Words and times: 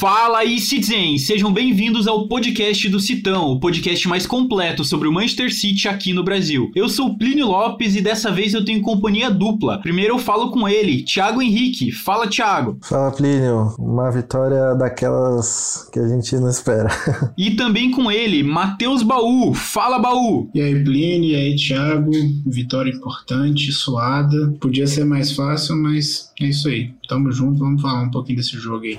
Fala 0.00 0.38
aí, 0.38 0.58
Citizens! 0.58 1.26
Sejam 1.26 1.52
bem-vindos 1.52 2.06
ao 2.06 2.26
podcast 2.26 2.88
do 2.88 2.98
Citão, 2.98 3.50
o 3.50 3.60
podcast 3.60 4.08
mais 4.08 4.26
completo 4.26 4.82
sobre 4.82 5.06
o 5.06 5.12
Manchester 5.12 5.54
City 5.54 5.88
aqui 5.88 6.14
no 6.14 6.24
Brasil. 6.24 6.70
Eu 6.74 6.88
sou 6.88 7.18
Plínio 7.18 7.48
Lopes 7.48 7.94
e 7.94 8.00
dessa 8.00 8.32
vez 8.32 8.54
eu 8.54 8.64
tenho 8.64 8.80
companhia 8.80 9.30
dupla. 9.30 9.78
Primeiro 9.82 10.14
eu 10.14 10.18
falo 10.18 10.50
com 10.52 10.66
ele, 10.66 11.02
Thiago 11.02 11.42
Henrique. 11.42 11.92
Fala, 11.92 12.26
Thiago! 12.26 12.78
Fala, 12.80 13.10
Plínio. 13.10 13.74
Uma 13.78 14.10
vitória 14.10 14.74
daquelas 14.74 15.86
que 15.92 15.98
a 15.98 16.08
gente 16.08 16.34
não 16.36 16.48
espera. 16.48 16.88
e 17.36 17.50
também 17.50 17.90
com 17.90 18.10
ele, 18.10 18.42
Matheus 18.42 19.02
Baú. 19.02 19.52
Fala, 19.52 19.98
Baú! 19.98 20.48
E 20.54 20.62
aí, 20.62 20.82
Plínio, 20.82 21.32
e 21.32 21.36
aí, 21.36 21.54
Thiago. 21.56 22.10
Vitória 22.46 22.90
importante, 22.90 23.70
suada. 23.70 24.50
Podia 24.62 24.86
ser 24.86 25.04
mais 25.04 25.32
fácil, 25.32 25.76
mas 25.76 26.32
é 26.40 26.46
isso 26.46 26.68
aí. 26.68 26.90
Tamo 27.06 27.30
junto, 27.30 27.58
vamos 27.58 27.82
falar 27.82 28.04
um 28.04 28.10
pouquinho 28.10 28.38
desse 28.38 28.56
jogo 28.56 28.86
aí. 28.86 28.98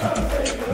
Thank 0.00 0.60
you. 0.60 0.69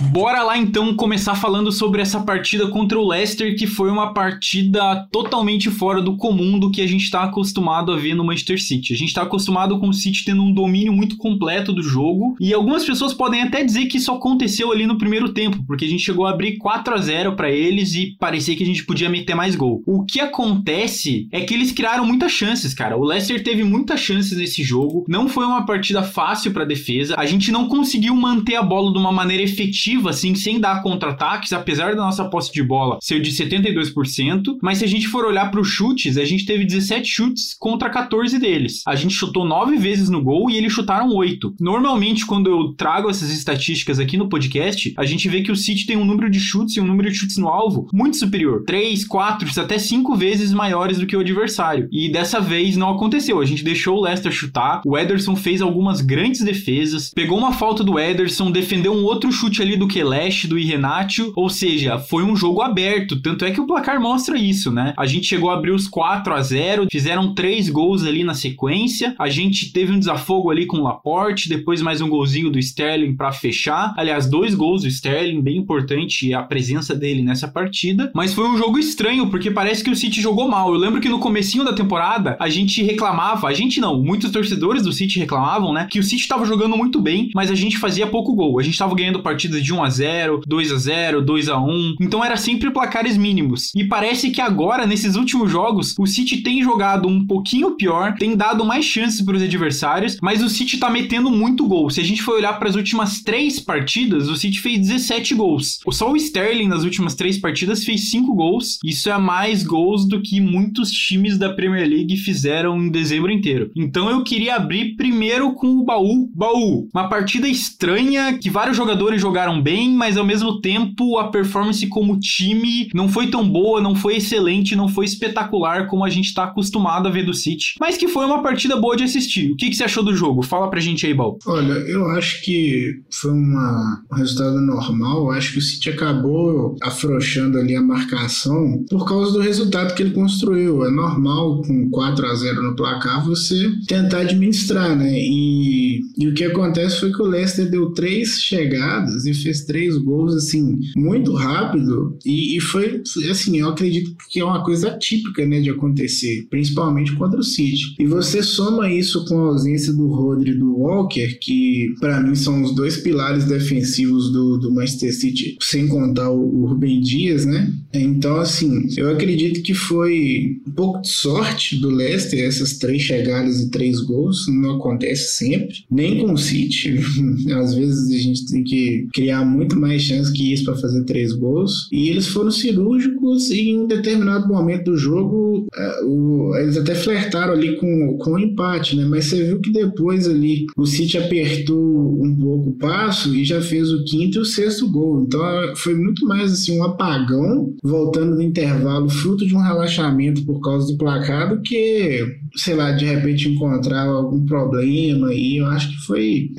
Bora 0.00 0.42
lá 0.42 0.58
então 0.58 0.94
começar 0.94 1.34
falando 1.34 1.72
sobre 1.72 2.02
essa 2.02 2.20
partida 2.20 2.68
contra 2.68 2.98
o 2.98 3.08
Leicester, 3.08 3.56
que 3.56 3.66
foi 3.66 3.90
uma 3.90 4.12
partida 4.12 5.06
totalmente 5.10 5.70
fora 5.70 6.02
do 6.02 6.16
comum 6.16 6.58
do 6.58 6.70
que 6.70 6.82
a 6.82 6.86
gente 6.86 7.04
está 7.04 7.22
acostumado 7.22 7.90
a 7.92 7.96
ver 7.96 8.14
no 8.14 8.24
Manchester 8.24 8.60
City. 8.60 8.92
A 8.92 8.96
gente 8.96 9.08
está 9.08 9.22
acostumado 9.22 9.78
com 9.78 9.88
o 9.88 9.94
City 9.94 10.24
tendo 10.24 10.42
um 10.42 10.52
domínio 10.52 10.92
muito 10.92 11.16
completo 11.16 11.72
do 11.72 11.82
jogo, 11.82 12.36
e 12.38 12.52
algumas 12.52 12.84
pessoas 12.84 13.14
podem 13.14 13.42
até 13.42 13.64
dizer 13.64 13.86
que 13.86 13.96
isso 13.96 14.12
aconteceu 14.12 14.70
ali 14.70 14.86
no 14.86 14.98
primeiro 14.98 15.30
tempo, 15.30 15.64
porque 15.66 15.86
a 15.86 15.88
gente 15.88 16.02
chegou 16.02 16.26
a 16.26 16.30
abrir 16.30 16.58
4 16.58 16.94
a 16.94 16.98
0 16.98 17.34
para 17.34 17.50
eles 17.50 17.94
e 17.94 18.16
parecia 18.18 18.54
que 18.54 18.62
a 18.62 18.66
gente 18.66 18.84
podia 18.84 19.08
meter 19.08 19.34
mais 19.34 19.56
gol. 19.56 19.82
O 19.86 20.04
que 20.04 20.20
acontece 20.20 21.26
é 21.32 21.40
que 21.40 21.54
eles 21.54 21.72
criaram 21.72 22.04
muitas 22.04 22.32
chances, 22.32 22.74
cara. 22.74 22.96
O 22.96 23.04
Leicester 23.04 23.42
teve 23.42 23.64
muitas 23.64 24.00
chances 24.00 24.36
nesse 24.36 24.62
jogo, 24.62 25.04
não 25.08 25.26
foi 25.26 25.46
uma 25.46 25.64
partida 25.64 26.02
fácil 26.02 26.52
para 26.52 26.64
defesa. 26.64 27.14
A 27.16 27.24
gente 27.24 27.50
não 27.50 27.66
conseguiu 27.66 28.14
manter 28.14 28.56
a 28.56 28.62
bola 28.62 28.92
de 28.92 28.98
uma 28.98 29.12
maneira 29.12 29.42
efetiva 29.42 29.85
assim, 30.08 30.34
sem 30.34 30.58
dar 30.60 30.82
contra-ataques, 30.82 31.52
apesar 31.52 31.94
da 31.94 32.02
nossa 32.02 32.24
posse 32.24 32.52
de 32.52 32.62
bola 32.62 32.98
ser 33.00 33.20
de 33.20 33.30
72%. 33.30 34.58
Mas 34.62 34.78
se 34.78 34.84
a 34.84 34.88
gente 34.88 35.08
for 35.08 35.24
olhar 35.24 35.50
para 35.50 35.60
os 35.60 35.68
chutes, 35.68 36.16
a 36.16 36.24
gente 36.24 36.44
teve 36.44 36.64
17 36.64 37.08
chutes 37.08 37.56
contra 37.58 37.90
14 37.90 38.38
deles. 38.38 38.82
A 38.86 38.94
gente 38.94 39.14
chutou 39.14 39.44
9 39.44 39.76
vezes 39.76 40.08
no 40.08 40.22
gol 40.22 40.50
e 40.50 40.56
eles 40.56 40.72
chutaram 40.72 41.14
8. 41.14 41.54
Normalmente, 41.60 42.26
quando 42.26 42.50
eu 42.50 42.72
trago 42.74 43.10
essas 43.10 43.30
estatísticas 43.30 43.98
aqui 43.98 44.16
no 44.16 44.28
podcast, 44.28 44.92
a 44.96 45.04
gente 45.04 45.28
vê 45.28 45.42
que 45.42 45.52
o 45.52 45.56
City 45.56 45.86
tem 45.86 45.96
um 45.96 46.04
número 46.04 46.30
de 46.30 46.40
chutes 46.40 46.76
e 46.76 46.80
um 46.80 46.86
número 46.86 47.10
de 47.10 47.16
chutes 47.16 47.36
no 47.36 47.48
alvo 47.48 47.88
muito 47.92 48.16
superior. 48.16 48.64
3, 48.66 49.04
4, 49.04 49.60
até 49.60 49.78
5 49.78 50.14
vezes 50.16 50.52
maiores 50.52 50.98
do 50.98 51.06
que 51.06 51.16
o 51.16 51.20
adversário. 51.20 51.88
E 51.90 52.10
dessa 52.10 52.40
vez 52.40 52.76
não 52.76 52.90
aconteceu. 52.90 53.40
A 53.40 53.44
gente 53.44 53.64
deixou 53.64 53.98
o 53.98 54.02
Leicester 54.02 54.32
chutar. 54.32 54.80
O 54.84 54.96
Ederson 54.96 55.36
fez 55.36 55.60
algumas 55.60 56.00
grandes 56.00 56.42
defesas, 56.42 57.10
pegou 57.10 57.38
uma 57.38 57.52
falta 57.52 57.84
do 57.84 57.98
Ederson, 57.98 58.50
defendeu 58.50 58.92
um 58.92 59.04
outro 59.04 59.30
chute 59.30 59.62
ali 59.62 59.75
do 59.76 59.88
Kelesh, 59.88 60.46
do 60.46 60.58
Irenatio, 60.58 61.32
ou 61.36 61.48
seja, 61.48 61.98
foi 61.98 62.22
um 62.22 62.36
jogo 62.36 62.62
aberto, 62.62 63.20
tanto 63.20 63.44
é 63.44 63.50
que 63.50 63.60
o 63.60 63.66
placar 63.66 64.00
mostra 64.00 64.38
isso, 64.38 64.70
né? 64.70 64.94
A 64.96 65.06
gente 65.06 65.26
chegou 65.26 65.50
a 65.50 65.54
abrir 65.54 65.72
os 65.72 65.88
4 65.88 66.34
a 66.34 66.42
0, 66.42 66.86
fizeram 66.90 67.34
três 67.34 67.68
gols 67.68 68.04
ali 68.04 68.24
na 68.24 68.34
sequência, 68.34 69.14
a 69.18 69.28
gente 69.28 69.72
teve 69.72 69.92
um 69.92 69.98
desafogo 69.98 70.50
ali 70.50 70.66
com 70.66 70.78
o 70.78 70.82
Laporte, 70.82 71.48
depois 71.48 71.82
mais 71.82 72.00
um 72.00 72.08
golzinho 72.08 72.50
do 72.50 72.58
Sterling 72.58 73.14
para 73.16 73.32
fechar, 73.32 73.94
aliás, 73.96 74.28
dois 74.28 74.54
gols 74.54 74.82
do 74.82 74.88
Sterling, 74.88 75.40
bem 75.40 75.56
importante 75.56 76.32
a 76.32 76.42
presença 76.42 76.94
dele 76.94 77.22
nessa 77.22 77.48
partida, 77.48 78.10
mas 78.14 78.34
foi 78.34 78.48
um 78.48 78.56
jogo 78.56 78.78
estranho, 78.78 79.28
porque 79.28 79.50
parece 79.50 79.82
que 79.82 79.90
o 79.90 79.96
City 79.96 80.20
jogou 80.20 80.48
mal. 80.48 80.72
Eu 80.72 80.78
lembro 80.78 81.00
que 81.00 81.08
no 81.08 81.18
comecinho 81.18 81.64
da 81.64 81.72
temporada, 81.72 82.36
a 82.40 82.48
gente 82.48 82.82
reclamava, 82.82 83.48
a 83.48 83.52
gente 83.52 83.80
não, 83.80 84.02
muitos 84.02 84.30
torcedores 84.30 84.82
do 84.82 84.92
City 84.92 85.18
reclamavam, 85.18 85.72
né, 85.72 85.88
que 85.90 85.98
o 85.98 86.02
City 86.02 86.22
estava 86.22 86.44
jogando 86.44 86.76
muito 86.76 87.00
bem, 87.00 87.30
mas 87.34 87.50
a 87.50 87.54
gente 87.54 87.78
fazia 87.78 88.06
pouco 88.06 88.34
gol. 88.34 88.58
A 88.58 88.62
gente 88.62 88.74
estava 88.74 88.94
ganhando 88.94 89.22
partidas 89.22 89.62
de 89.62 89.65
1 89.72 89.84
a 89.84 89.90
0, 89.90 90.40
2 90.46 90.72
a 90.72 90.76
0, 90.76 91.22
2 91.22 91.48
a 91.48 91.58
1. 91.58 91.96
Então 92.00 92.24
era 92.24 92.36
sempre 92.36 92.70
placares 92.70 93.16
mínimos. 93.16 93.72
E 93.74 93.84
parece 93.84 94.30
que 94.30 94.40
agora 94.40 94.86
nesses 94.86 95.16
últimos 95.16 95.50
jogos 95.50 95.94
o 95.98 96.06
City 96.06 96.38
tem 96.38 96.62
jogado 96.62 97.08
um 97.08 97.26
pouquinho 97.26 97.76
pior, 97.76 98.14
tem 98.18 98.36
dado 98.36 98.64
mais 98.64 98.84
chances 98.84 99.22
para 99.22 99.36
os 99.36 99.42
adversários, 99.42 100.18
mas 100.22 100.42
o 100.42 100.48
City 100.48 100.78
tá 100.78 100.90
metendo 100.90 101.30
muito 101.30 101.66
gol. 101.66 101.90
Se 101.90 102.00
a 102.00 102.04
gente 102.04 102.22
for 102.22 102.36
olhar 102.36 102.54
para 102.54 102.68
as 102.68 102.76
últimas 102.76 103.20
três 103.22 103.60
partidas, 103.60 104.28
o 104.28 104.36
City 104.36 104.60
fez 104.60 104.78
17 104.80 105.34
gols. 105.34 105.80
Só 105.90 106.12
o 106.12 106.16
Sterling 106.16 106.68
nas 106.68 106.84
últimas 106.84 107.14
três 107.14 107.38
partidas 107.38 107.84
fez 107.84 108.10
5 108.10 108.34
gols. 108.34 108.78
Isso 108.84 109.10
é 109.10 109.18
mais 109.18 109.62
gols 109.62 110.06
do 110.06 110.20
que 110.20 110.40
muitos 110.40 110.90
times 110.90 111.38
da 111.38 111.52
Premier 111.52 111.88
League 111.88 112.16
fizeram 112.16 112.76
em 112.76 112.90
dezembro 112.90 113.30
inteiro. 113.30 113.70
Então 113.74 114.10
eu 114.10 114.22
queria 114.22 114.56
abrir 114.56 114.94
primeiro 114.96 115.52
com 115.54 115.78
o 115.78 115.84
baú. 115.84 116.30
Baú, 116.34 116.88
uma 116.92 117.08
partida 117.08 117.48
estranha 117.48 118.38
que 118.38 118.50
vários 118.50 118.76
jogadores 118.76 119.20
jogaram 119.20 119.55
bem, 119.60 119.92
mas 119.92 120.16
ao 120.16 120.24
mesmo 120.24 120.60
tempo 120.60 121.18
a 121.18 121.28
performance 121.28 121.86
como 121.88 122.18
time 122.18 122.88
não 122.94 123.08
foi 123.08 123.28
tão 123.28 123.48
boa, 123.48 123.80
não 123.80 123.94
foi 123.94 124.16
excelente, 124.16 124.76
não 124.76 124.88
foi 124.88 125.04
espetacular 125.04 125.86
como 125.86 126.04
a 126.04 126.10
gente 126.10 126.26
está 126.26 126.44
acostumado 126.44 127.08
a 127.08 127.10
ver 127.10 127.24
do 127.24 127.34
City, 127.34 127.74
mas 127.80 127.96
que 127.96 128.08
foi 128.08 128.24
uma 128.24 128.42
partida 128.42 128.76
boa 128.76 128.96
de 128.96 129.04
assistir. 129.04 129.52
O 129.52 129.56
que, 129.56 129.70
que 129.70 129.76
você 129.76 129.84
achou 129.84 130.02
do 130.02 130.14
jogo? 130.14 130.42
Fala 130.42 130.68
pra 130.68 130.80
gente 130.80 131.06
aí, 131.06 131.14
Bal. 131.14 131.38
Olha, 131.46 131.72
eu 131.72 132.06
acho 132.10 132.42
que 132.42 133.00
foi 133.10 133.30
uma, 133.30 134.02
um 134.12 134.16
resultado 134.16 134.60
normal. 134.60 135.24
Eu 135.24 135.30
acho 135.32 135.52
que 135.52 135.58
o 135.58 135.62
City 135.62 135.90
acabou 135.90 136.76
afrouxando 136.82 137.58
ali 137.58 137.74
a 137.74 137.82
marcação 137.82 138.84
por 138.88 139.06
causa 139.06 139.32
do 139.32 139.40
resultado 139.40 139.94
que 139.94 140.02
ele 140.02 140.12
construiu. 140.12 140.84
É 140.84 140.90
normal 140.90 141.62
com 141.62 141.90
4 141.90 142.26
a 142.26 142.34
0 142.34 142.62
no 142.62 142.76
placar 142.76 143.24
você 143.24 143.72
tentar 143.86 144.20
administrar, 144.20 144.96
né? 144.96 145.12
E, 145.12 146.02
e 146.18 146.28
o 146.28 146.34
que 146.34 146.44
acontece 146.44 147.00
foi 147.00 147.12
que 147.12 147.22
o 147.22 147.26
Leicester 147.26 147.70
deu 147.70 147.92
três 147.92 148.40
chegadas 148.40 149.24
e 149.26 149.34
fez 149.46 149.64
três 149.64 149.96
gols, 149.96 150.34
assim, 150.34 150.78
muito 150.96 151.32
rápido. 151.34 152.18
E, 152.24 152.56
e, 152.56 152.60
foi, 152.60 153.02
assim, 153.30 153.58
eu 153.58 153.68
acredito 153.68 154.14
que 154.30 154.40
é 154.40 154.44
uma 154.44 154.64
coisa 154.64 154.96
típica, 154.98 155.46
né, 155.46 155.60
de 155.60 155.70
acontecer, 155.70 156.46
principalmente 156.50 157.14
contra 157.14 157.38
o 157.38 157.44
City. 157.44 157.94
E 157.98 158.06
você 158.06 158.42
soma 158.42 158.90
isso 158.90 159.24
com 159.26 159.38
a 159.38 159.48
ausência 159.48 159.92
do 159.92 160.08
Rodri 160.08 160.54
do 160.54 160.76
Walker, 160.76 161.38
que 161.40 161.94
para 162.00 162.20
mim 162.20 162.34
são 162.34 162.62
os 162.62 162.74
dois 162.74 162.96
pilares 162.96 163.44
defensivos 163.44 164.32
do, 164.32 164.58
do 164.58 164.74
Manchester 164.74 165.14
City, 165.14 165.56
sem 165.60 165.88
contar 165.88 166.30
o, 166.30 166.62
o 166.62 166.66
Rubem 166.66 167.00
Dias, 167.00 167.46
né? 167.46 167.72
Então, 167.92 168.36
assim, 168.36 168.86
eu 168.96 169.10
acredito 169.10 169.62
que 169.62 169.74
foi 169.74 170.60
um 170.66 170.72
pouco 170.72 171.00
de 171.00 171.08
sorte 171.08 171.76
do 171.76 171.88
Leicester, 171.88 172.44
essas 172.44 172.78
três 172.78 173.02
chegadas 173.02 173.60
e 173.60 173.70
três 173.70 174.00
gols, 174.00 174.46
não 174.48 174.76
acontece 174.76 175.36
sempre, 175.36 175.84
nem 175.90 176.18
com 176.18 176.32
o 176.32 176.38
City. 176.38 176.98
Às 177.54 177.74
vezes 177.74 178.10
a 178.10 178.18
gente 178.18 178.46
tem 178.46 178.64
que 178.64 179.06
criar 179.12 179.35
muito 179.44 179.66
muito 179.66 179.80
mais 179.80 180.02
chance 180.02 180.32
que 180.32 180.52
isso 180.52 180.64
para 180.64 180.76
fazer 180.76 181.04
três 181.04 181.32
gols. 181.32 181.88
E 181.92 182.08
eles 182.08 182.28
foram 182.28 182.50
cirúrgicos 182.50 183.50
e 183.50 183.70
em 183.70 183.80
um 183.80 183.86
determinado 183.86 184.48
momento 184.48 184.84
do 184.84 184.96
jogo 184.96 185.66
é, 185.74 186.04
o, 186.04 186.54
eles 186.56 186.76
até 186.76 186.94
flertaram 186.94 187.52
ali 187.52 187.76
com, 187.76 188.16
com 188.18 188.32
o 188.32 188.38
empate, 188.38 188.96
né? 188.96 189.04
Mas 189.04 189.26
você 189.26 189.44
viu 189.44 189.60
que 189.60 189.72
depois 189.72 190.28
ali 190.28 190.66
o 190.76 190.86
City 190.86 191.18
apertou 191.18 192.22
um 192.22 192.34
pouco 192.36 192.70
o 192.70 192.74
passo 192.74 193.34
e 193.34 193.44
já 193.44 193.60
fez 193.60 193.92
o 193.92 194.04
quinto 194.04 194.38
e 194.38 194.40
o 194.40 194.44
sexto 194.44 194.88
gol. 194.90 195.22
Então 195.22 195.40
foi 195.76 195.94
muito 195.94 196.24
mais 196.26 196.52
assim 196.52 196.78
um 196.78 196.84
apagão 196.84 197.74
voltando 197.82 198.36
do 198.36 198.42
intervalo, 198.42 199.08
fruto 199.08 199.46
de 199.46 199.54
um 199.54 199.62
relaxamento 199.62 200.44
por 200.44 200.60
causa 200.60 200.92
do 200.92 200.98
placar 200.98 201.54
do 201.54 201.60
que 201.60 202.24
sei 202.54 202.74
lá, 202.74 202.92
de 202.92 203.04
repente 203.04 203.48
encontrar 203.48 204.06
algum 204.06 204.44
problema 204.44 205.32
e 205.34 205.58
eu 205.58 205.66
acho 205.66 205.90
que 205.90 206.06
foi 206.06 206.50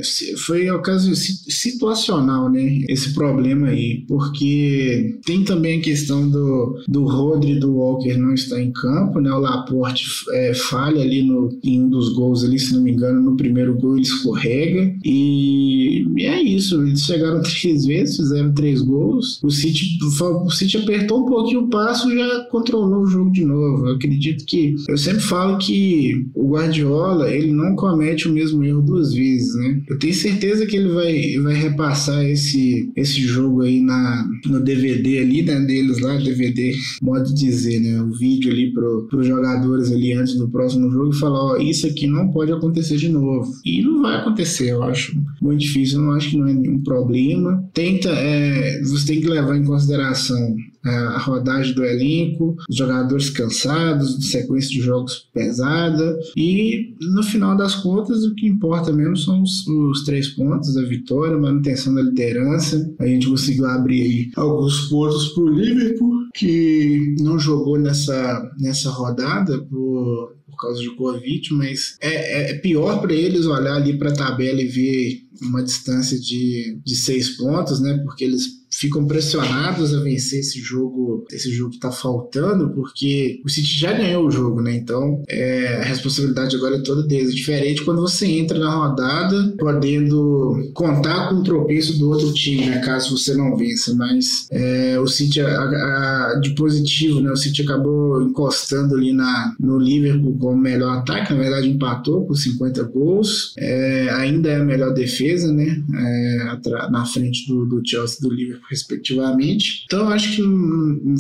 foi 0.45 0.69
ocasião 0.69 1.15
situacional, 1.15 2.49
né? 2.51 2.66
Esse 2.87 3.13
problema 3.13 3.67
aí, 3.67 4.03
porque 4.07 5.19
tem 5.25 5.43
também 5.43 5.79
a 5.79 5.83
questão 5.83 6.29
do, 6.29 6.83
do 6.87 7.05
Rodri 7.05 7.59
do 7.59 7.75
Walker 7.75 8.15
não 8.17 8.33
estar 8.33 8.61
em 8.61 8.71
campo, 8.71 9.19
né? 9.19 9.31
O 9.31 9.39
Laporte 9.39 10.05
é, 10.31 10.53
falha 10.53 11.01
ali 11.01 11.23
no, 11.23 11.49
em 11.63 11.83
um 11.83 11.89
dos 11.89 12.13
gols 12.13 12.43
ali, 12.43 12.59
se 12.59 12.73
não 12.73 12.81
me 12.81 12.91
engano, 12.91 13.21
no 13.21 13.37
primeiro 13.37 13.75
gol 13.75 13.95
ele 13.95 14.03
escorrega 14.03 14.95
e, 15.03 16.05
é 16.19 16.41
isso, 16.41 16.81
eles 16.83 17.01
chegaram 17.01 17.41
três 17.61 17.85
vezes, 17.85 18.17
fizeram 18.17 18.53
três 18.53 18.81
gols, 18.81 19.39
o 19.43 19.49
City, 19.49 19.97
o 20.03 20.49
City 20.49 20.77
apertou 20.77 21.23
um 21.23 21.25
pouquinho 21.25 21.57
o 21.57 21.69
passo 21.69 22.13
já 22.15 22.45
controlou 22.51 23.03
o 23.03 23.07
jogo 23.07 23.31
de 23.31 23.43
novo. 23.43 23.87
Eu 23.87 23.95
acredito 23.95 24.45
que, 24.45 24.75
eu 24.87 24.97
sempre 24.97 25.21
falo 25.21 25.57
que 25.57 26.25
o 26.33 26.51
Guardiola 26.51 27.29
ele 27.29 27.51
não 27.51 27.75
comete 27.75 28.27
o 28.27 28.31
mesmo 28.31 28.63
erro 28.63 28.81
duas 28.81 29.13
vezes, 29.13 29.53
né? 29.55 29.81
Eu 29.89 29.99
tenho 29.99 30.13
certeza 30.13 30.65
que 30.65 30.75
ele 30.75 30.89
vai, 30.89 31.37
vai 31.41 31.53
repassar 31.53 32.23
esse 32.25 32.56
esse, 32.57 32.91
esse 32.95 33.21
jogo 33.21 33.61
aí 33.61 33.79
na, 33.79 34.27
no 34.45 34.59
DVD 34.59 35.19
ali, 35.19 35.43
né, 35.43 35.59
deles 35.61 35.99
lá, 35.99 36.17
DVD, 36.17 36.73
modo 37.01 37.23
de 37.25 37.33
dizer, 37.33 37.79
né, 37.79 38.01
o 38.01 38.11
vídeo 38.11 38.51
ali 38.51 38.73
pro, 38.73 39.07
pros 39.07 39.27
jogadores 39.27 39.91
ali 39.91 40.13
antes 40.13 40.35
do 40.35 40.49
próximo 40.49 40.89
jogo 40.89 41.13
e 41.13 41.19
falar, 41.19 41.43
ó, 41.43 41.57
isso 41.57 41.85
aqui 41.87 42.07
não 42.07 42.29
pode 42.31 42.51
acontecer 42.51 42.97
de 42.97 43.09
novo. 43.09 43.51
E 43.65 43.81
não 43.81 44.01
vai 44.01 44.17
acontecer, 44.17 44.71
eu 44.71 44.83
acho 44.83 45.15
muito 45.41 45.59
difícil, 45.61 45.99
eu 45.99 46.05
não 46.05 46.13
acho 46.13 46.31
que 46.31 46.37
não 46.37 46.47
é 46.47 46.53
nenhum 46.53 46.81
problema. 46.81 47.63
Tenta, 47.73 48.09
é, 48.09 48.81
você 48.81 49.13
tem 49.13 49.21
que 49.21 49.27
levar 49.27 49.55
em 49.55 49.63
consideração 49.63 50.55
a 50.89 51.17
rodagem 51.19 51.73
do 51.73 51.83
elenco, 51.83 52.55
os 52.69 52.75
jogadores 52.75 53.29
cansados, 53.29 54.29
sequência 54.29 54.69
de 54.69 54.81
jogos 54.81 55.27
pesada 55.33 56.17
e 56.35 56.95
no 57.01 57.23
final 57.23 57.55
das 57.55 57.75
contas 57.75 58.23
o 58.23 58.33
que 58.35 58.47
importa 58.47 58.91
mesmo 58.91 59.17
são 59.17 59.41
os, 59.41 59.67
os 59.67 60.03
três 60.03 60.29
pontos, 60.29 60.75
a 60.77 60.83
vitória, 60.83 61.35
a 61.35 61.39
manutenção 61.39 61.93
da 61.93 62.01
liderança. 62.01 62.93
A 62.99 63.05
gente 63.05 63.27
conseguiu 63.27 63.65
abrir 63.65 64.01
aí 64.01 64.31
alguns 64.35 64.89
pontos 64.89 65.29
para 65.29 65.43
o 65.43 65.49
Liverpool 65.49 66.27
que 66.33 67.15
não 67.19 67.39
jogou 67.39 67.79
nessa, 67.79 68.51
nessa 68.59 68.89
rodada 68.89 69.57
por, 69.59 70.35
por 70.45 70.57
causa 70.57 70.81
de 70.81 70.95
Covid, 70.95 71.53
mas 71.53 71.97
é, 72.01 72.51
é 72.51 72.53
pior 72.55 73.01
para 73.01 73.13
eles 73.13 73.45
olhar 73.45 73.75
ali 73.75 73.97
para 73.97 74.09
a 74.09 74.15
tabela 74.15 74.61
e 74.61 74.67
ver 74.67 75.26
uma 75.41 75.63
distância 75.63 76.19
de, 76.19 76.79
de 76.83 76.95
seis 76.95 77.37
pontos, 77.37 77.79
né? 77.79 77.97
Porque 78.03 78.23
eles 78.23 78.57
ficam 78.77 79.07
pressionados 79.07 79.93
a 79.93 79.99
vencer 80.01 80.39
esse 80.39 80.59
jogo, 80.59 81.25
esse 81.31 81.51
jogo 81.51 81.71
que 81.71 81.79
tá 81.79 81.91
faltando, 81.91 82.69
porque 82.71 83.41
o 83.43 83.49
City 83.49 83.79
já 83.79 83.91
ganhou 83.93 84.27
o 84.27 84.31
jogo, 84.31 84.61
né? 84.61 84.75
Então 84.75 85.23
é, 85.27 85.79
a 85.81 85.83
responsabilidade 85.83 86.55
agora 86.55 86.75
é 86.75 86.81
toda 86.81 87.03
deles. 87.03 87.33
Diferente 87.33 87.83
quando 87.83 88.01
você 88.01 88.27
entra 88.27 88.59
na 88.59 88.73
rodada 88.73 89.55
podendo 89.57 90.71
contar 90.73 91.29
com 91.29 91.35
o 91.35 91.43
tropeço 91.43 91.97
do 91.97 92.09
outro 92.09 92.31
time, 92.33 92.67
né? 92.67 92.79
Caso 92.79 93.17
você 93.17 93.33
não 93.35 93.55
vença. 93.55 93.95
Mas 93.95 94.47
é, 94.51 94.99
o 94.99 95.07
City, 95.07 95.41
a, 95.41 95.47
a, 95.47 96.39
de 96.41 96.51
positivo, 96.51 97.19
né? 97.21 97.31
O 97.31 97.37
City 97.37 97.63
acabou 97.63 98.21
encostando 98.21 98.95
ali 98.95 99.11
na, 99.11 99.55
no 99.59 99.79
Liverpool 99.79 100.37
como 100.37 100.57
melhor 100.57 100.99
ataque, 100.99 101.33
na 101.33 101.39
verdade 101.39 101.69
empatou 101.69 102.25
com 102.25 102.33
50 102.35 102.83
gols. 102.83 103.53
É, 103.57 104.09
ainda 104.11 104.49
é 104.49 104.57
a 104.57 104.63
melhor 104.63 104.93
defesa, 104.93 105.17
né? 105.51 105.83
É, 105.93 106.89
na 106.89 107.05
frente 107.05 107.47
do, 107.47 107.65
do 107.65 107.81
Chelsea 107.85 108.19
do 108.21 108.33
Liverpool 108.33 108.67
respectivamente. 108.69 109.83
Então 109.85 110.09
acho 110.09 110.35
que 110.35 110.41